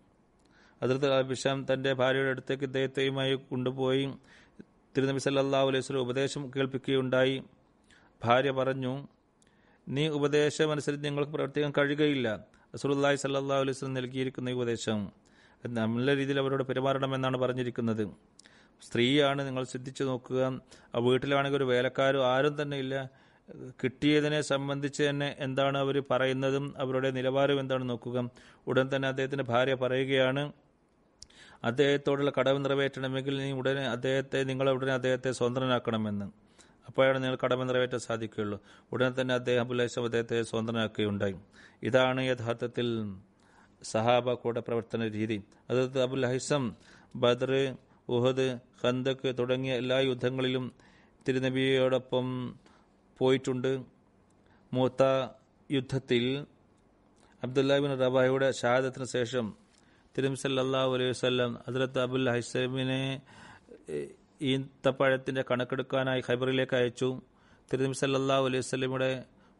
[0.82, 4.14] അതിർത്ത് അഭിഷാം തന്റെ ഭാര്യയുടെ അടുത്തേക്ക് ഇദ്ദേഹത്തെയുമായി കൊണ്ടുപോയി
[4.96, 7.36] തിരുനബി സല്ലാ അലൈഹി ഉപദേശം കേൾപ്പിക്കുകയുണ്ടായി.
[8.24, 8.92] ഭാര്യ പറഞ്ഞു
[9.86, 12.28] നീ ഉപദേശം അനുസരിച്ച് നിങ്ങൾക്ക് പ്രവർത്തിക്കാൻ കഴിയുകയില്ല.
[12.74, 15.00] റസൂലുള്ളാഹി സല്ലാ അലൈഹി സ്വലം നൽകിയിരിക്കുന്ന ഈ ഉപദേശം
[15.78, 18.02] നല്ല രീതിയിൽ അവരോട് പെരുമാറണമെന്നാണ് പറഞ്ഞിരിക്കുന്നത്.
[18.86, 20.40] സ്ത്രീയാണ് നിങ്ങൾ ശ്രദ്ധിച്ചു നോക്കുക.
[20.94, 22.94] ആ വീട്ടിലാണെങ്കിൽ ഒരു വേലക്കാരോ ആരും തന്നെ ഇല്ല.
[23.82, 28.16] കിട്ടിയതിനെ സംബന്ധിച്ച് തന്നെ എന്താണ് അവർ പറയുന്നതും അവരുടെ നിലവാരം എന്താണ് നോക്കുക.
[28.70, 30.42] ഉടൻ തന്നെ അദ്ദേഹത്തിന്റെ ഭാര്യ പറയുകയാണ്
[31.64, 36.24] അദ്ദേഹത്തോടുള്ള കടവ് നിറവേറ്റണമെങ്കിൽ നീ ഉടനെ അദ്ദേഹത്തെ നിങ്ങൾ ഉടനെ അദ്ദേഹത്തെ സ്വതന്ത്രനാക്കണമെന്ന്.
[36.86, 38.62] അപ്പോഴാണ് നിങ്ങൾ കടമ നിറവേറ്റാൻ സാധിക്കുകയുള്ളൂ.
[38.92, 41.34] ഉടനെ തന്നെ അദ്ദേഹം അബുലേശം അദ്ദേഹത്തെ സ്വതന്ത്രനാക്കുകയുണ്ടായി.
[41.82, 43.14] ഇതാണ് യഥാർത്ഥത്തിൽ
[43.82, 45.42] സഹാബ കൂടെ പ്രവർത്തന രീതി.
[45.70, 46.74] അത് അബുൽ ഹൈസം
[47.16, 47.76] ബദർ
[48.08, 50.72] ഉഹദ് ഖന്തക്ക് തുടങ്ങിയ എല്ലാ യുദ്ധങ്ങളിലും
[51.28, 52.56] തിരുനബിയോടൊപ്പം
[53.18, 53.84] പോയിട്ടുണ്ട്.
[54.72, 55.28] മൂത്ത
[55.70, 56.46] യുദ്ധത്തിൽ
[57.44, 59.65] അബ്ദുല്ലാബിൻ റബായുടെ ഷഹാദത്തിന് ശേഷം
[60.16, 63.00] തിരുമി സല്ലാഹു അലൈഹി വസ്ലം ഹസരത്ത് അബുൽ ഹൈസമിനെ
[64.50, 67.08] ഈന്തപ്പഴത്തിന്റെ കണക്കെടുക്കാനായി ഖൈബറിലേക്ക് അയച്ചു.
[67.70, 69.10] തിരുനബി സല്ലാഹു അലൈഹി വസ്ലമിയുടെ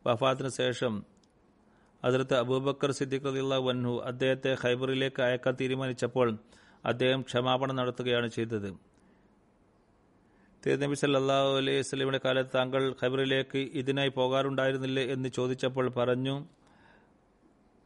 [0.05, 0.95] വഫാത്തിന് ശേഷം
[2.03, 6.29] അതിർത്ത് അബൂബക്കർ സിദ്ദിഖ് റളിയല്ലാഹു വൻഹു അദ്ദേഹത്തെ ഖൈബറിലേക്ക് അയക്കാൻ തീരുമാനിച്ചപ്പോൾ
[6.91, 8.71] അദ്ദേഹം ക്ഷമാപണം നടത്തുകയാണ് ചെയ്തത്.
[10.63, 16.37] തിരുനബി സല്ലല്ലാഹു അലൈഹി വസല്ലമയുടെ കാലത്ത് താങ്കൾ ഹൈബറിലേക്ക് ഇതിനായി പോകാറുണ്ടായിരുന്നില്ലേ എന്ന് ചോദിച്ചപ്പോൾ പറഞ്ഞു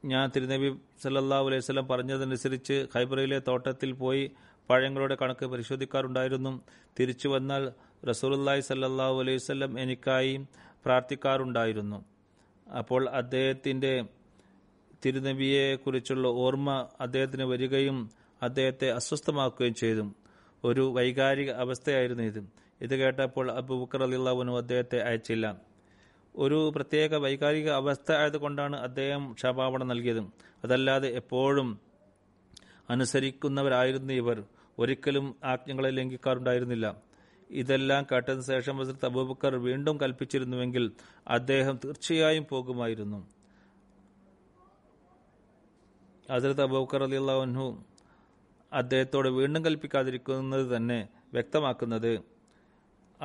[0.05, 4.31] ഞാൻ തിരുനബി സല്ലല്ലാഹു അലൈഹി വസല്ലം പറഞ്ഞതനുസരിച്ച് ഖൈബറയിലെ തോട്ടത്തിൽ പോയി
[4.71, 6.63] പഴങ്ങളുടെ കണക്ക് പരിശോധിക്കാറുണ്ടായിരുന്നു.
[6.99, 7.73] തിരിച്ചു വന്നാൽ
[8.09, 10.47] റസൂലുള്ളാഹി സല്ലല്ലാഹു അലൈഹി വസല്ലം എനിക്കായി
[10.85, 12.05] പ്രാർത്ഥിക്കാറുണ്ടായിരുന്നു.
[12.79, 14.05] അപ്പോൾ അദ്ദേഹത്തിന്റെ
[15.05, 18.11] തിരുനബിയെക്കുറിച്ചുള്ള ഓർമ്മ അദ്ദേഹത്തിന് വരികയും
[18.43, 20.15] അദ്ദേഹത്തെ അസ്വസ്ഥമാക്കുകയും ചെയ്തു.
[20.65, 22.51] ഒരു വൈകാരിക അവസ്ഥയായിരുന്നു ഇത്.
[22.81, 25.70] ഇത് കേട്ടപ്പോൾ അബൂബക്കർ അലിള്ളവനു അദ്ദേഹത്തെ അയച്ചില്ല.
[26.37, 30.19] ഒരു പ്രത്യേക വൈകാരിക അവസ്ഥ ആയതുകൊണ്ടാണ് അദ്ദേഹം ക്ഷമാപണം നൽകിയത്.
[30.65, 31.81] അതല്ലാതെ എപ്പോഴും
[32.91, 34.45] അനുസരിക്കുന്നവരായിരുന്നു ഇവർ.
[34.79, 37.03] ഒരിക്കലും ആജ്ഞകളെ ലംഘിക്കാറുണ്ടായിരുന്നില്ല.
[37.51, 40.93] ഇതെല്ലാം കേട്ടതിന് ശേഷം ഹസരത്ത് അബൂബക്കർ വീണ്ടും കൽപ്പിച്ചിരുന്നുവെങ്കിൽ
[41.29, 43.29] അദ്ദേഹം തീർച്ചയായും പോകുമായിരുന്നു.
[46.33, 47.85] ഹസരത്ത് അബൂബക്കർ അലി അള്ളാഹു
[48.73, 52.21] അദ്ദേഹത്തോട് വീണ്ടും കൽപ്പിക്കാതിരിക്കുന്നത് തന്നെ വ്യക്തമാക്കുന്നത്.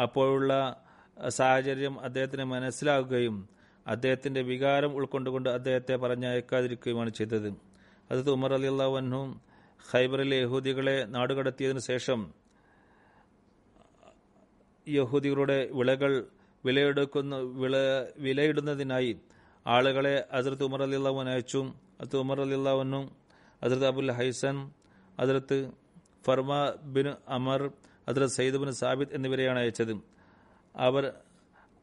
[0.01, 0.81] അപ്പോഴുള്ള
[1.29, 3.49] സാഹചര്യം അദ്ദേഹത്തിന് മനസ്സിലാകുകയും
[3.87, 7.55] അദ്ദേഹത്തിന്റെ വികാരം ഉൾക്കൊണ്ടുകൊണ്ട് അദ്ദേഹത്തെ പറഞ്ഞയക്കാതിരിക്കുകയുമാണ് ചെയ്തത്.
[8.11, 9.41] അത് ഉമർ അലി അള്ളാഹു
[9.93, 12.33] ഖൈബറിലെ യഹൂദികളെ നാടുകടത്തിയതിനു ശേഷം
[14.87, 16.27] യഹൂദികളുടെ വിളകൾ
[16.65, 17.77] വിലയെടുക്കുന്ന വിള
[18.17, 19.19] വിലയിടുന്നതിനായി
[19.67, 21.73] ആളുകളെ അതിർത്ത് ഉമർ അലി അള്ളാഹുൻ അയച്ചു.
[22.01, 23.15] അത് ഉമർ അലി അള്ളാഹുനും
[23.63, 24.71] അതിർത്ത് അബുൽ ഹൈസൻ
[25.19, 25.71] അതിർത്ത്
[26.25, 27.71] ഫർമ ബിൻ അമർ
[28.07, 30.14] അതിർത്ത് സയ്യിദ് ബിൻ സാബിദ് എന്നിവരെയാണ് അയച്ചത്.
[30.75, 31.13] അവർ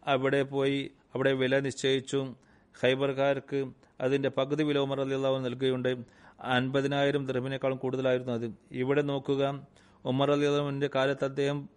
[0.07, 2.37] അവിടെ പോയി അവിടെ വില നിശ്ചയിച്ചു
[2.83, 6.05] ഹൈബർകാർക്ക് അതിന്റെ പകുതി വില ഉമർ അലി അള്ളാഹു നൽകുകയുണ്ട്.
[6.41, 8.55] അൻപതിനായിരം ദ്രഹ്മിനേക്കാളും കൂടുതലായിരുന്നു അത്.
[8.71, 9.67] ഇവിടെ നോക്കുക
[10.05, 11.69] ഉമർ അലി അള്ളാഹുവിന്റെ കാലത്ത് അദ്ദേഹം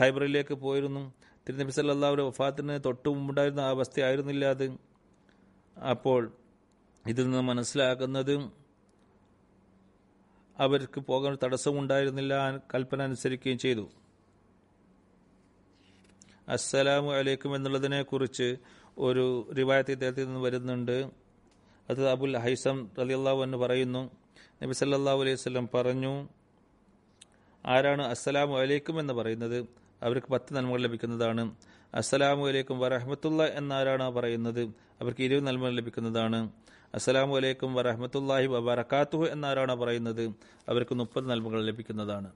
[0.00, 1.14] ഖൈബറിലേക്ക് പോയിരുന്നു.
[1.48, 4.76] തിരുനബി സല്ലാവിന്റെ വഫാത്തിന് തൊട്ടു മുമ്പുണ്ടായിരുന്ന ആ അവസ്ഥയായിരുന്നില്ല അത്.
[5.90, 6.32] അപ്പോൾ
[7.06, 8.50] ഇതിൽ നിന്ന് മനസ്സിലാക്കുന്നത്
[10.58, 13.90] അവർക്ക് പോകാൻ തടസ്സമുണ്ടായിരുന്നില്ല കൽപ്പന അനുസരിക്കുകയും ചെയ്തു.
[16.48, 18.56] അസ്സലാമു അലൈക്കും എന്നുള്ളതിനെ കുറിച്ച്
[18.98, 21.10] ഒരു റിവായത്ത് ഇദ്ദേഹത്തിൽ നിന്ന് വരുന്നുണ്ട്.
[21.90, 24.10] അത് അബുൽ ഹൈസം റലിയല്ലാഹു എന്ന് പറയുന്നു.
[24.62, 26.28] നബി സല്ലല്ലാഹു അലൈഹി വസല്ലം പറഞ്ഞു
[27.66, 29.66] ആരാണ് അസ്സലാമു അലൈക്കും എന്ന് പറയുന്നത്?
[30.02, 31.54] അവർക്ക് പത്ത് നന്മകൾ ലഭിക്കുന്നതാണ്.
[31.94, 34.62] അസ്സലാമു അലൈക്കും വറഹമത്തുള്ള എന്നാരാണ് പറയുന്നത്?
[35.00, 36.50] അവർക്ക് ഇരുപത് നന്മകൾ ലഭിക്കുന്നതാണ്.
[36.94, 40.24] അസ്സലാമു അലൈക്കും വറഹമത്തുല്ലാഹി വബറക്കാത്തുഹു എന്നാരാണ് പറയുന്നത്?
[40.68, 42.32] അവർക്ക് മുപ്പത് നന്മകൾ ലഭിക്കുന്നതാണ്.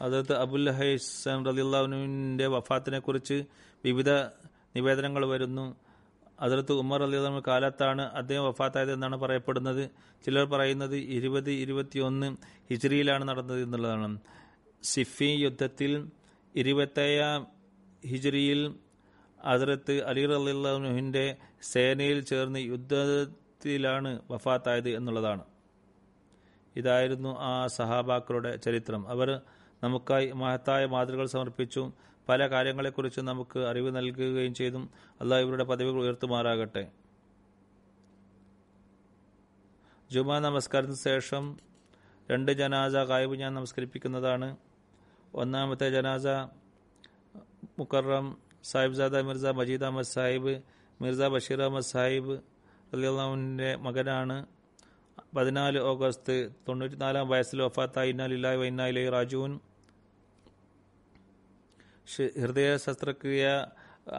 [0.00, 3.44] അതത് അബുൽ ഹൈസൻ റലിള്ളാഹുവിന്റെ വഫാത്തിനെ കുറിച്ച്
[3.84, 4.10] വിവിധ
[4.76, 5.76] നിവേദനങ്ങൾ വരുന്നു.
[6.40, 9.90] അതിർത്ത് ഉമർ അലിയുടെ കാലത്താണ് അദ്ദേഹം വഫാത്തായത് എന്നാണ് പറയപ്പെടുന്നത്.
[10.24, 12.36] ചിലർ പറയുന്നത് ഇരുപത് ഇരുപത്തിയൊന്ന്
[12.70, 14.18] ഹിജ്രിയിലാണ് നടന്നത് എന്നുള്ളതാണ്.
[14.82, 16.10] സിഫി യുദ്ധത്തിൽ
[16.56, 17.46] ഇരുപത്തേഴാം
[18.06, 18.74] ഹിജ്രിയിൽ
[19.44, 25.44] അതിർത്ത് അലി അലിഹുവിന്റെ സേനയിൽ ചേർന്ന് യുദ്ധത്തിലാണ് വഫാത്തായത് എന്നുള്ളതാണ്.
[26.76, 29.08] ഇതായിരുന്നു ആ സഹാബാക്കളുടെ ചരിത്രം.
[29.08, 29.40] അവർ
[29.82, 31.92] നമുക്കായി മഹത്തായ മാതൃകൾ സമർപ്പിച്ചു.
[32.28, 34.78] പല കാര്യങ്ങളെക്കുറിച്ച് നമുക്ക് അറിവ് നൽകുകയും ചെയ്തു
[35.20, 36.88] അള്ളാഹ് ഇവരുടെ പദവികൾ ഉയർത്തുമാറാകട്ടെ.
[40.10, 41.58] ജുമാ നമസ്കാരത്തിന് ശേഷം
[42.30, 44.56] രണ്ട് ജനാസ കായബ് ഞാൻ നമസ്കരിപ്പിക്കുന്നതാണ്.
[45.34, 46.26] ഒന്നാമത്തെ ജനാസ
[47.78, 50.62] മുക്കറം സാഹിബ്സാദ മിർസ മജീദ് അഹമ്മദ് സാഹിബ്
[51.02, 52.40] മിർസ ബഷീർ അഹമ്മദ് സാഹിബ്
[52.92, 54.46] അലിന്റെ മകനാണ്.
[55.36, 58.10] പതിനാല് ഓഗസ്റ്റ് തൊണ്ണൂറ്റിനാലാം വയസ്സിൽ വഫാത്തായി.
[58.10, 59.60] ഇന്നാലില്ലായ് വൈന്നായിലെ റാജുവിൻ
[62.06, 63.66] ഹൃദയ ശസ്ത്രക്രിയ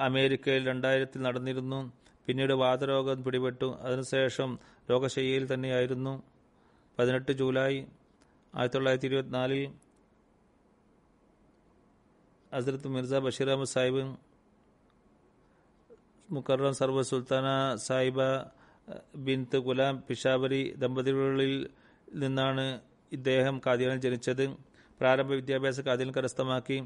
[0.07, 1.79] അമേരിക്കയിൽ രണ്ടായിരത്തിൽ നടന്നിരുന്നു.
[2.25, 3.77] പിന്നീട് വാതരോഗം പിടിപെട്ടു.
[3.81, 4.59] അതിനുശേഷം
[4.91, 6.23] രോഗശയ്യയിൽ തന്നെയായിരുന്നു.
[6.99, 7.73] പതിനെട്ട് ജൂലൈ
[8.53, 9.71] ആയിരത്തി തൊള്ളായിരത്തി ഇരുപത്തിനാലിൽ
[12.53, 14.01] അസരത്ത് മിർസ ബഷീർ അഹമ്മദ് സാഹിബ്
[16.31, 18.19] മുക്കറം സർവ സുൽത്താന സാഹിബ
[19.15, 21.69] ബിൻത്ത് ഗുലാം പിഷാബരി ദമ്പതികളിൽ
[22.13, 24.45] നിന്നാണ് ഇദ്ദേഹം കാതിയാനിൽ ജനിച്ചത്.
[24.99, 26.77] പ്രാരംഭ വിദ്യാഭ്യാസ കാദിയൻ കരസ്ഥമാക്കി.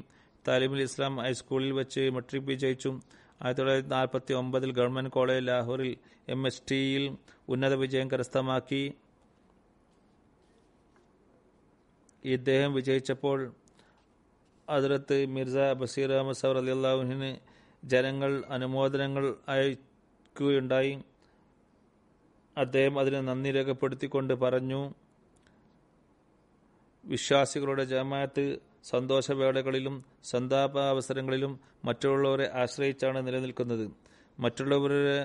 [0.48, 2.96] താലിമുൽ ഇസ്ലാം ഹൈസ്കൂളിൽ വെച്ച് മെട്രിക് വിജയിച്ചും
[3.42, 5.90] ആയിരത്തി തൊള്ളായിരത്തി നാൽപ്പത്തി ഒമ്പതിൽ ഗവൺമെന്റ് കോളേജ് ലാഹോറിൽ
[6.28, 7.04] എം എസ് ടിയിൽ
[7.48, 8.82] ഉന്നത വിജയം കരസ്ഥമാക്കി.
[12.24, 13.38] ഇദ്ദേഹം വിജയിച്ചപ്പോൾ
[14.68, 17.32] അതിർത്ത് മിർസ ബഷീർ അഹമ്മദ് സൗർ അലി
[17.84, 20.94] ജനങ്ങൾ അനുമോദനങ്ങൾ അയക്കുകയുണ്ടായി.
[22.56, 24.80] അദ്ദേഹം അതിനെ നന്ദി രേഖപ്പെടുത്തിക്കൊണ്ട് പറഞ്ഞു
[27.04, 28.44] വിശ്വാസികളുടെ ജമാഅത്ത്
[28.90, 29.94] സന്തോഷവേളകളിലും
[30.30, 31.52] സന്താപാവസരങ്ങളിലും
[31.84, 33.86] മറ്റുള്ളവരെ ആശ്രയിച്ചാണ് നിലനിൽക്കുന്നത്.
[34.38, 35.18] മറ്റുള്ളവരുടെ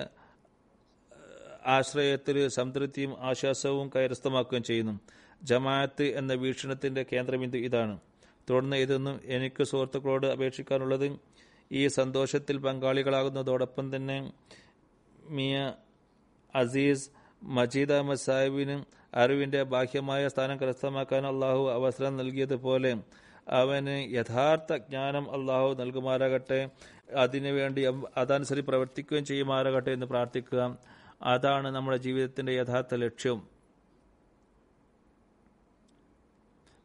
[1.76, 4.94] ആശ്രയത്തിൽ സംതൃപ്തിയും ആശ്വാസവും കൈരസ്ഥമാക്കുകയും ചെയ്യുന്നു.
[5.42, 7.94] ജമാഅത്ത് എന്ന വീക്ഷണത്തിന്റെ കേന്ദ്രബിന്ദു ഇതാണ്.
[8.48, 11.06] തുടർന്ന് ഇതൊന്നും എനിക്ക് സുഹൃത്തുക്കളോട് അപേക്ഷിക്കാനുള്ളത്
[11.70, 14.16] ഈ സന്തോഷത്തിൽ പങ്കാളികളാകുന്നതോടൊപ്പം തന്നെ
[15.36, 15.54] മിയ
[16.54, 17.06] അസീസ്
[17.42, 18.80] മജീദ് അഹമ്മദ് സാഹിബിനും
[19.14, 22.92] അറിവിന്റെ ബാഹ്യമായ സ്ഥാനം കരസ്ഥമാക്കാൻ അള്ളാഹു അവസരം നൽകിയതുപോലെ
[23.48, 26.70] അവന് യഥാർത്ഥ ജ്ഞാനം അള്ളാഹു നൽകുമാറാകട്ടെ.
[27.16, 27.86] അതിനുവേണ്ടി
[28.16, 30.78] അതനുസരിച്ച് പ്രവർത്തിക്കുകയും ചെയ്യുമാറാകട്ടെ എന്ന് പ്രാർത്ഥിക്കുക.
[31.22, 33.42] അതാണ് നമ്മുടെ ജീവിതത്തിന്റെ യഥാർത്ഥ ലക്ഷ്യം.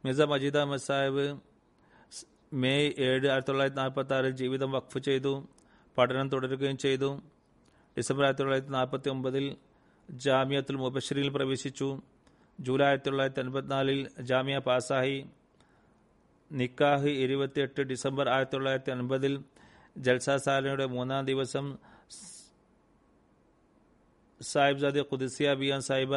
[0.05, 1.39] മിസ മജീദ അഹമ്മദ് സാഹിബ്
[2.11, 5.47] സ് മെയ് ഏഴ് ആയിരത്തി തൊള്ളായിരത്തി നാൽപ്പത്തി ആറിൽ ജീവിതം വഖഫ് ചെയ്തു.
[5.97, 7.21] പഠനം തുടരുകയും ചെയ്തു.
[7.97, 9.57] ഡിസംബർ ആയിരത്തി തൊള്ളായിരത്തി നാൽപ്പത്തി ഒമ്പതിൽ
[10.09, 12.01] ജാമ്യത്തിൽ മുബഷറിൽ പ്രവേശിച്ചു.
[12.59, 15.25] ജൂലൈ ആയിരത്തി തൊള്ളായിരത്തി അൻപത്തിനാലിൽ ജാമ്യ പാസായി
[16.51, 19.33] നിക്കാഹ് ഇരുപത്തിയെട്ട് ഡിസംബർ ആയിരത്തി തൊള്ളായിരത്തി അൻപതിൽ
[19.97, 21.65] ജൽസാസാലയുടെ മൂന്നാം ദിവസം
[24.41, 26.15] സാഹിബ്സാദി ഖുദിസിയ ബിയാൻ സാഹിബ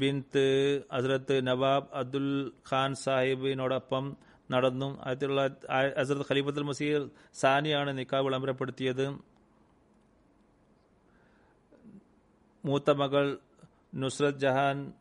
[0.00, 0.44] ബിൻത്ത്
[0.92, 2.28] ഹസ്രത്ത് നവാബ് അബ്ദുൽ
[2.70, 4.04] ഖാൻ സാഹിബിനോടൊപ്പം
[4.50, 4.88] നടന്നു.
[5.04, 5.66] ആയിരത്തി തൊള്ളായിരത്തി
[6.00, 7.00] ഹസ്രത്ത് ഖലീഫത്തുൽ മസീർ
[7.34, 9.06] സാനിയാണ് നിക്കാഹ് വിളംബരപ്പെടുത്തിയത്.
[12.64, 13.38] മൂത്ത മകൾ
[13.94, 14.92] നുസ്രത് ജഹാൻ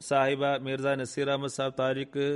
[0.00, 2.26] സാഹിബ മിർസ നസീർ അഹമ്മദ് സാഹിബ് താരിഖ്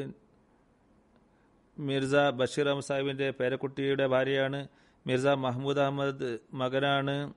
[1.78, 4.68] മിർസ ബഷീർ അഹമ്മദ് സാഹിബിന്റെ പേരക്കുട്ടിയുടെ ഭാര്യയാണ്.
[5.06, 7.32] മിർസ മഹ്മൂദ് അഹമ്മദ് മകനാണ്.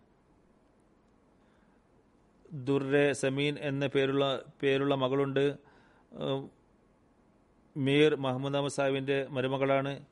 [2.53, 5.57] ദുർറെ സമീൻ എന്ന പേരുള്ള പേരുള്ള മകളുണ്ട്.
[7.77, 10.05] മീർ മഹമ്മൂദ് അഹമ്മദ് സാഹിബിന്റെ മരുമകളാണ്.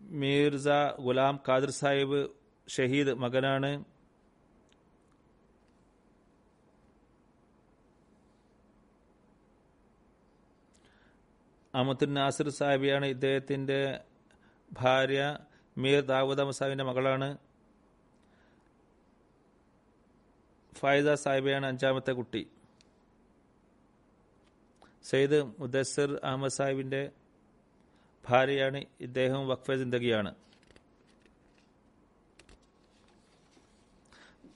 [0.00, 0.68] മീർസ
[1.00, 2.28] ഗുലാം ഖാദിർ സാഹിബ്
[2.68, 3.84] ഷഹീദ് മകനാണ്.
[11.74, 14.00] അമത്തുൻ നാസിർ സാഹിബിയാണ് ഇദ്ദേഹത്തിന്റെ
[14.72, 15.38] ഭാര്യ
[15.78, 17.38] മീർ ദാവൂദ് അഹമ്മദ് സാഹിബിന്റെ മകളാണ്.
[20.74, 22.46] ഫൈസ സാഹിബിയാണ് അഞ്ചാമത്തെ കുട്ടി.
[25.04, 27.10] സെയ്ദ് മുദസ്സിർ അഹമ്മദ് സാഹിബിന്റെ
[28.28, 30.34] ഭാര്യയാണ് ഇദ്ദേഹം വഖഫ ജിന്ദഗിയാണ്.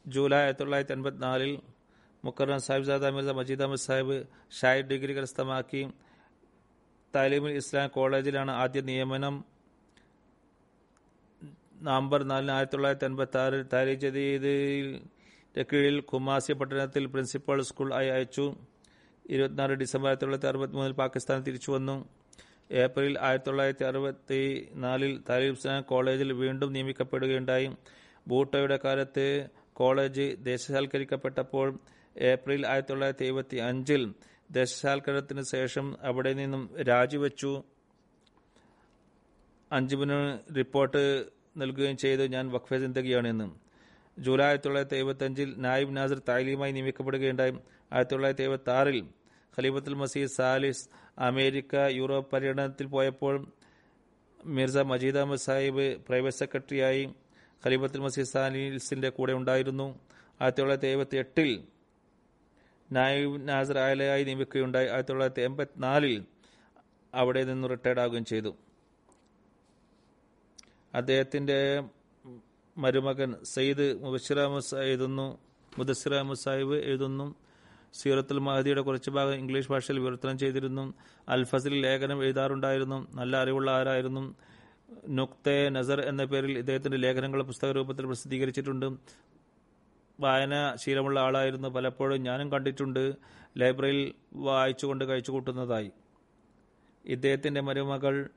[0.07, 1.63] ജൂലൈ ആയിരത്തി തൊള്ളായിരത്തി എൺപത്തിനാലിൽ
[2.25, 4.27] മുക്കറം സാഹിബ്സാദ മിർസ മജീദ് അഹമ്മദ് സാഹിബ്
[4.61, 5.91] ഷായർ ഡിഗ്രി കരസ്ഥമാക്കി
[7.15, 9.35] താലിമുൽ ഇസ്ലാം കോളേജിലാണ് ആദ്യ നിയമനം
[11.83, 18.47] നവംബർ നാലിന് ആയിരത്തി തൊള്ളായിരത്തി എൺപത്തി ആറിൽ താരിഖ് ജദീദിന്റെ കീഴിൽ കുമാസി പട്ടണത്തിൽ പ്രിൻസിപ്പൽ സ്കൂൾ ആയി അയച്ചു.
[19.31, 21.97] ഇരുപത്തിനാല് ഡിസംബർ ആയിരത്തി തൊള്ളായിരത്തി അറുപത്തി മൂന്നിൽ പാകിസ്ഥാൻ തിരിച്ചു വന്നു.
[22.73, 24.41] ഏപ്രിൽ ആയിരത്തി തൊള്ളായിരത്തി അറുപത്തി
[24.75, 27.69] നാലിൽ താലീം ഇസ്ലാം കോളേജിൽ വീണ്ടും നിയമിക്കപ്പെടുകയുണ്ടായി.
[28.29, 29.27] ബൂട്ടോയുടെ കാലത്ത്
[29.73, 31.69] കോളേജ് ദേശസാൽക്കരിക്കപ്പെട്ടപ്പോൾ
[32.17, 34.03] ഏപ്രിൽ ആയിരത്തി തൊള്ളായിരത്തി എഴുപത്തി അഞ്ചിൽ
[34.51, 37.63] ദേശസാൽക്കരണത്തിന് ശേഷം അവിടെ നിന്നും രാജിവെച്ചു.
[39.73, 41.27] അഞ്ചുമിന് റിപ്പോർട്ട്
[41.57, 42.23] നൽകുകയും ചെയ്തു.
[42.23, 43.51] ഞാൻ വഖഫ ജിന്ദഗിയാണെന്ന്
[44.21, 47.51] ജൂലൈ ആയിരത്തി തൊള്ളായിരത്തി എഴുപത്തി അഞ്ചിൽ നായിബ് നാസർ തായ്ലിയുമായി നിയമിക്കപ്പെടുകയുണ്ടായി.
[47.93, 49.09] ആയിരത്തി തൊള്ളായിരത്തി എഴുപത്തി ആറിൽ
[49.59, 50.89] ഖലീബത്തുൽ മസീദ് സാലിസ്
[51.19, 53.53] അമേരിക്ക യൂറോപ്പ് പര്യടനത്തിൽ പോയപ്പോൾ
[54.45, 57.15] മിർസ മജീദ് അഹമ്മദ് സാഹിബ് പ്രൈവറ്റ് സെക്രട്ടറിയായി
[57.67, 59.99] ഖലീബത്തുൽ മസീദ് സാലിസിന്റെ കൂടെ ഉണ്ടായിരുന്നു.
[60.41, 61.65] ആയിരത്തി തൊള്ളായിരത്തി എഴുപത്തി എട്ടിൽ
[62.93, 66.25] നായിബ് നാസർ ആലയായി നിയമിക്കുകയുണ്ടായി ആയിരത്തി തൊള്ളായിരത്തി എൺപത്തിനാലിൽ
[67.15, 68.57] അവിടെ നിന്ന് റിട്ടയർഡ് ആകുകയും ചെയ്തു.
[70.95, 71.83] അദ്ദേഹത്തിന്റെ
[72.79, 75.39] മരുമകൻ സയ്യിദ് സാ- എഴുതുന്നു
[75.79, 77.35] മുദസ്സിറാമു സാഹിബ് എഴുതുന്നു
[77.95, 80.95] സീറത്തുൽ മഹദിയുടെ കുറച്ച് ഭാഗം ഇംഗ്ലീഷ് ഭാഷയിൽ വിവർത്തനം ചെയ്തിരുന്നു
[81.29, 84.35] അൽഫസിൽ ലേഖനം എഴുതാറുണ്ടായിരുന്നു നല്ല അറിവുള്ള ആരായിരുന്നു
[85.09, 88.87] നുക്തെ നസർ എന്ന പേരിൽ ഇദ്ദേഹത്തിന്റെ ലേഖനങ്ങൾ പുസ്തക രൂപത്തിൽ പ്രസിദ്ധീകരിച്ചിട്ടുണ്ട്.
[90.21, 91.69] വായന ശീലമുള്ള ആളായിരുന്നു.
[91.69, 93.15] പലപ്പോഴും ഞാനും കണ്ടിട്ടുണ്ട്.
[93.57, 95.91] ലൈബ്രറിയിൽ വായിച്ചുകൊണ്ട് കഴിച്ചു കൂട്ടുന്നതായി.
[97.05, 98.31] ഇദ്ദേഹത്തിന്റെ മരുമകൾ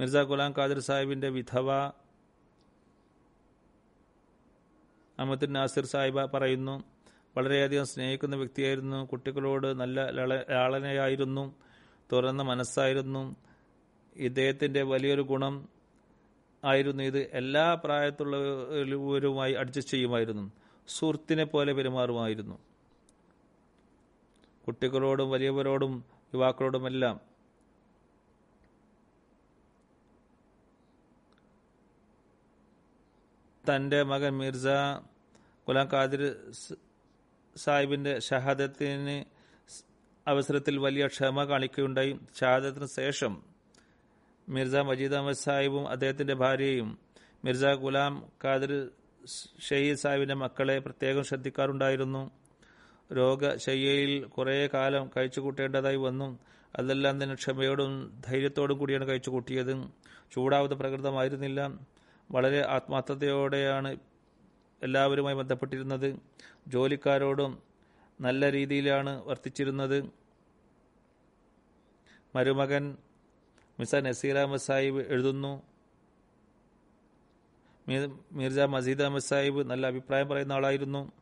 [0.00, 1.72] മിർസ ഗുലാം ഖാദിർ സാഹിബിന്റെ വിധവ
[5.18, 6.84] അഹമ്മദ് നാസിർ സാഹിബ പറയുന്നു
[7.36, 9.04] വളരെയധികം സ്നേഹിക്കുന്ന വ്യക്തിയായിരുന്നു.
[9.04, 11.54] കുട്ടികളോട് നല്ല ലള- ലാളനയായിരുന്നു.
[12.12, 13.36] തുറന്ന മനസ്സായിരുന്നു.
[14.16, 15.75] ഇദ്ദേഹത്തിന്റെ വലിയൊരു ഗുണം
[16.64, 17.30] ആയിരുന്നു ഇത്.
[17.32, 20.52] എല്ലാ പ്രായത്തിലുള്ളവരുമായി അഡ്ജസ്റ്റ് ചെയ്യുമായിരുന്നു.
[20.88, 22.58] സുഹൃത്തിനെ പോലെ പെരുമാറുമായിരുന്നു.
[24.66, 26.04] കുട്ടികളോടും വലിയവരോടും
[26.34, 27.20] യുവാക്കളോടുമെല്ലാം
[33.70, 34.66] തന്റെ മകൻ മിർസ
[35.68, 36.36] ഗുലാം ഖാദിർ
[37.56, 39.24] സാഹിബിന്റെ ഷഹാദത്തിന്
[40.28, 42.18] അവസരത്തിൽ വലിയ ക്ഷമ കാണിക്കുകയുണ്ടായി.
[42.40, 43.55] ഷഹാദത്തിന് ശേഷം
[44.48, 46.98] മിർസ മജീദ് അഹമ്മദ് സാഹിബും അദ്ദേഹത്തിന്റെ ഭാര്യയും
[47.44, 48.88] മിർസ ഗുലാം ഖാദർ
[49.70, 52.30] ഷഹീദ് സാഹിബിന്റെ മക്കളെ പ്രത്യേകം ശ്രദ്ധിക്കാറുണ്ടായിരുന്നു.
[53.12, 56.38] രോഗശയ്യയിൽ കുറേ കാലം കഴിച്ചു കൂട്ടേണ്ടതായി വന്നു.
[56.76, 59.74] അതെല്ലാം തന്നെ ക്ഷമയോടും ധൈര്യത്തോടും കൂടിയാണ് കഴിച്ചു കൂട്ടിയത്
[60.74, 61.70] പ്രകൃതമായിരുന്നില്ല.
[62.30, 63.96] വളരെ ആത്മാർത്ഥതയോടെയാണ്
[64.82, 66.16] എല്ലാവരുമായി ബന്ധപ്പെട്ടിരുന്നത്.
[66.68, 67.62] ജോലിക്കാരോടും
[68.20, 70.10] നല്ല രീതിയിലാണ് വർത്തിച്ചിരുന്നത്.
[72.34, 72.96] മരുമകൻ
[73.80, 75.62] മിസ നസീർ അഹമ്മദ് സാഹിബ് എഴുതുന്നു.
[77.88, 81.12] മീർ- മിർജ മസീദ് അഹമ്മദ് സാഹിബ് നല്ല അഭിപ്രായം പറയുന്ന ആളായിരുന്നു.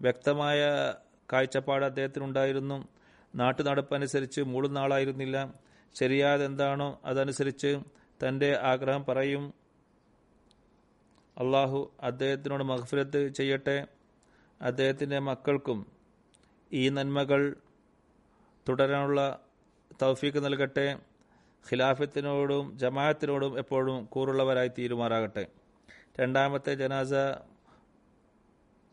[0.00, 0.94] വ്യക്തമായ
[1.32, 2.88] കാഴ്ചപ്പാട് അദ്ദേഹത്തിനുണ്ടായിരുന്നു.
[3.34, 5.54] നാട്ടു നടപ്പനുസരിച്ച് മൂടുന്ന ആളായിരുന്നില്ല.
[5.94, 7.80] ശരിയാതെന്താണോ അതനുസരിച്ച്
[8.28, 9.54] തന്റെ ആഗ്രഹം പറയും.
[11.38, 13.86] അള്ളാഹു അദ്ദേഹത്തിനോട് മഹഫിലത്ത് ചെയ്യട്ടെ.
[14.62, 15.86] അദ്ദേഹത്തിന്റെ മക്കൾക്കും
[16.72, 17.56] ഈ നന്മകൾ
[18.68, 19.38] തുടരാനുള്ള
[20.02, 20.98] തൗഫീക്ക് നൽകട്ടെ.
[21.68, 25.44] ഖിലാഫത്തിനോടും ജമാഅത്തിനോടും എപ്പോഴും കൂറുള്ളവരായി തീരുമാറാകട്ടെ.
[26.20, 27.12] രണ്ടാമത്തെ ജനാസ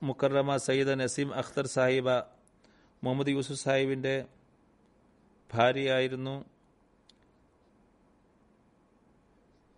[0.02, 2.10] മുക്കറമ സയ്യിദ് നസീം അഖ്തർ സാഹിബ
[3.04, 4.16] മുഹമ്മദ് യൂസുഫ് സാഹിബിന്റെ
[5.54, 6.36] ഭാര്യയായിരുന്നു.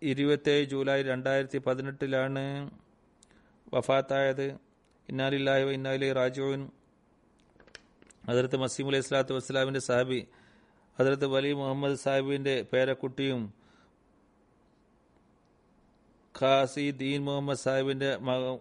[0.01, 2.43] ഇരുപത്തേഴ് ജൂലൈ രണ്ടായിരത്തി പതിനെട്ടിലാണ്
[3.73, 4.47] വഫാത്തായത്
[5.09, 6.61] ഇന്നാലില്ലായ ഇന്നാലി റാജുവിൻ
[8.29, 10.19] അതിർത്ത് മസീം അലൈഹി സ്വലാത്തു വസ്സലാമിന്റെ സാഹിബി
[10.99, 13.53] ഹജറത്ത് വലി മുഹമ്മദ് സാഹിബിന്റെ പേരക്കുട്ടിയും
[16.41, 18.59] ഖാസി ദീൻ മുഹമ്മദ് സാഹിബിന്റെ മക-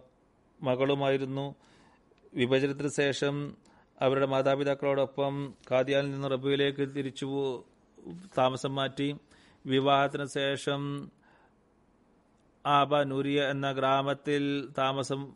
[0.61, 1.55] മകളുമായിരുന്നു.
[2.33, 3.57] വിഭജനത്തിന് ശേഷം
[4.01, 7.63] അവരുടെ മാതാപിതാക്കളോടൊപ്പം കാദിയാനിൽ നിന്ന് റബുവിലേക്ക് തിരിച്ചു
[8.37, 9.17] താമസം മാറ്റി.
[9.65, 11.11] വിവാഹത്തിന് ശേഷം
[12.65, 15.33] ആബ നൂരിയ എന്ന ഗ്രാമത്തിൽ താമസം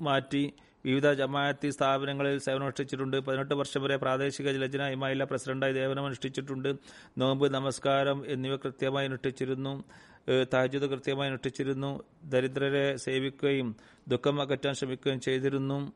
[0.00, 0.52] മാറ്റി.
[0.86, 6.74] വിവിധ ജമാഅത്തി സ്ഥാപനങ്ങളിൽ സേവനമനുഷ്ഠിച്ചിട്ടുണ്ട് പതിനെട്ട് വർഷം വരെ പ്രാദേശിക ജലജന ഇമായില്ല പ്രസിഡന്റായി സേവനമനുഷ്ഠിച്ചിട്ടുണ്ട്
[7.18, 9.84] നോമ്പ് നമസ്കാരം എന്നിവ കൃത്യമായി അനുഷ്ഠിച്ചിരുന്നു.
[10.28, 12.02] ഏഹ് കൃത്യമായി അനുഷ്ഠിച്ചിരുന്നു.
[12.24, 13.76] ദരിദ്രരെ സേവിക്കുകയും
[14.08, 15.92] ദുഃഖം അകറ്റാൻ ശ്രമിക്കുകയും ചെയ്തിരുന്നു.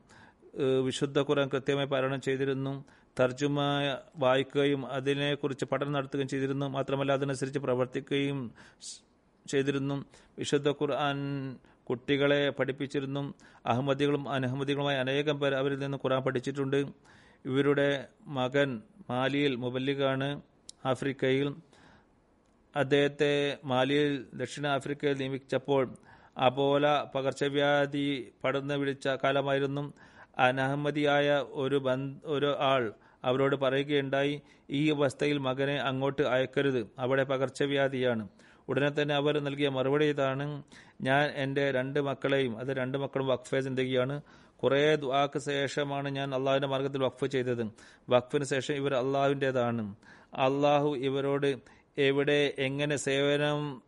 [0.83, 2.85] വിശുദ്ധ ഖുർആൻ കൃത്യമായി പാരായണം ചെയ്തിരുന്നു.
[3.19, 3.59] തർജുമ
[4.17, 6.67] വായിക്കുകയും അതിനെക്കുറിച്ച് പഠനം നടത്തുകയും ചെയ്തിരുന്നു.
[6.67, 8.51] മാത്രമല്ല അതനുസരിച്ച് പ്രവർത്തിക്കുകയും
[9.49, 10.05] ചെയ്തിരുന്നു.
[10.37, 11.17] വിശുദ്ധ ഖുർആൻ
[11.91, 13.21] കുട്ടികളെ പഠിപ്പിച്ചിരുന്നു
[13.65, 16.79] അഹമ്മദികളും അനഹമ്മദികളുമായി അനേകം പേർ അവരിൽ നിന്ന് ഖുറാൻ പഠിച്ചിട്ടുണ്ട്.
[17.45, 17.89] ഇവരുടെ
[18.37, 18.69] മകൻ
[19.09, 20.27] മാലിയിൽ മുബല്ലിഖാണ്
[20.85, 21.47] ആഫ്രിക്കയിൽ.
[22.75, 23.31] അദ്ദേഹത്തെ
[23.65, 25.83] മാലിയിൽ ദക്ഷിണാഫ്രിക്കയിൽ നിയമിച്ചപ്പോൾ
[26.37, 26.85] അപോല
[27.15, 28.05] പകർച്ചവ്യാധി
[28.43, 29.83] പടർന്നു വിളിച്ച കാലമായിരുന്നു.
[30.37, 31.29] അനഹമ്മതിയായ
[31.61, 31.77] ഒരു
[32.35, 32.83] ഒരു ആൾ
[33.23, 34.35] അവരോട് പറയുകയുണ്ടായി
[34.69, 36.81] ഈ അവസ്ഥയിൽ മകനെ അങ്ങോട്ട് അയക്കരുത്.
[36.99, 38.23] അവിടെ പകർച്ചവ്യാധിയാണ്.
[38.71, 40.63] ഉടനെ തന്നെ അവർ നൽകിയ മറുപടി ഇതാണ്
[41.01, 44.21] ഞാൻ എന്റെ രണ്ട് മക്കളെയും അത് രണ്ട് മക്കളും വഖഫെ ചിന്തകയാണ്
[44.63, 47.63] കുറേ ദ്വാക്ക് ശേഷമാണ് ഞാൻ അള്ളാഹുവിന്റെ മാർഗത്തിൽ വഖഫ് ചെയ്തത്.
[48.09, 49.95] വഖഫിന് ശേഷം ഇവർ അള്ളാഹുവിന്റെതാണ്.
[50.33, 51.49] അള്ളാഹു ഇവരോട്
[51.97, 53.81] എവിടെ എങ്ങനെ സേവനം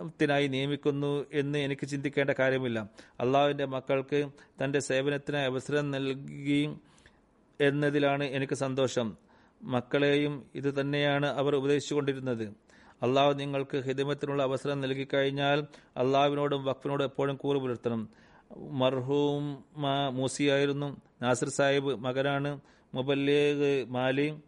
[0.00, 2.78] ത്തിനായി നിയമിക്കുന്നു എന്ന് എനിക്ക് ചിന്തിക്കേണ്ട കാര്യമില്ല.
[3.20, 4.20] അള്ളാഹുവിന്റെ മക്കൾക്ക്
[4.60, 6.62] തന്റെ സേവനത്തിനായി അവസരം നൽകി
[7.60, 9.08] എന്നതിലാണ് എനിക്ക് സന്തോഷം.
[9.62, 12.46] മക്കളെയും ഇത് തന്നെയാണ് അവർ ഉപദേശിച്ചുകൊണ്ടിരുന്നത്.
[13.02, 18.08] അള്ളാഹു നിങ്ങൾക്ക് ഹിദമത്തിനുള്ള അവസരം നൽകിക്കഴിഞ്ഞാൽ അള്ളാഹുവിനോടും വഖഫിനോടും എപ്പോഴും കൂറ് പുലർത്തണം.
[18.56, 19.64] മർഹൂം
[20.12, 20.96] മൂസിയായിരുന്നു.
[21.22, 22.60] നാസിർ സാഹിബ് മകനാണ്.
[22.94, 24.38] മുബല്ലേഖ് മാലി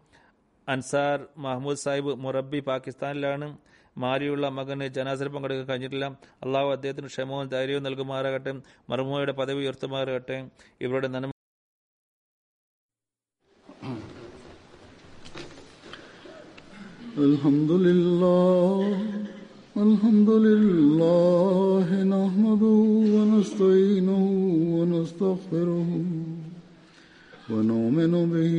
[0.69, 3.59] അൻസാർ മഹ്മൂദ് സാഹിബ് മുറബി പാകിസ്ഥാനിലാണ്.
[3.99, 6.07] മാലിയുള്ള മകന് ജനാസിൽ പങ്കെടുക്കാൻ കഴിഞ്ഞിട്ടില്ല.
[6.43, 8.53] അള്ളാഹു അദ്ദേഹത്തിന് ക്ഷമവും ധൈര്യവും നൽകുമാറാകട്ടെ.
[8.91, 10.49] മർമുവയുടെ പദവി ഉയർത്തുമാറാകട്ടെ.
[10.81, 11.32] ഇവരുടെ നന്മ
[17.19, 18.97] الحمد لله
[19.77, 22.81] الحمد لله نحمده
[23.15, 24.25] ونستعينه
[24.77, 25.91] ونستغفره
[27.51, 28.57] ونؤمن به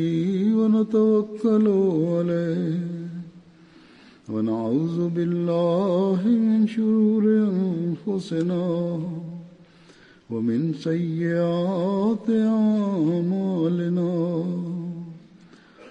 [0.57, 1.67] ونتوكل
[2.13, 2.79] عليه
[4.29, 8.65] ونعوذ بالله من شرور أنفسنا
[10.29, 14.13] ومن سيئات أعمالنا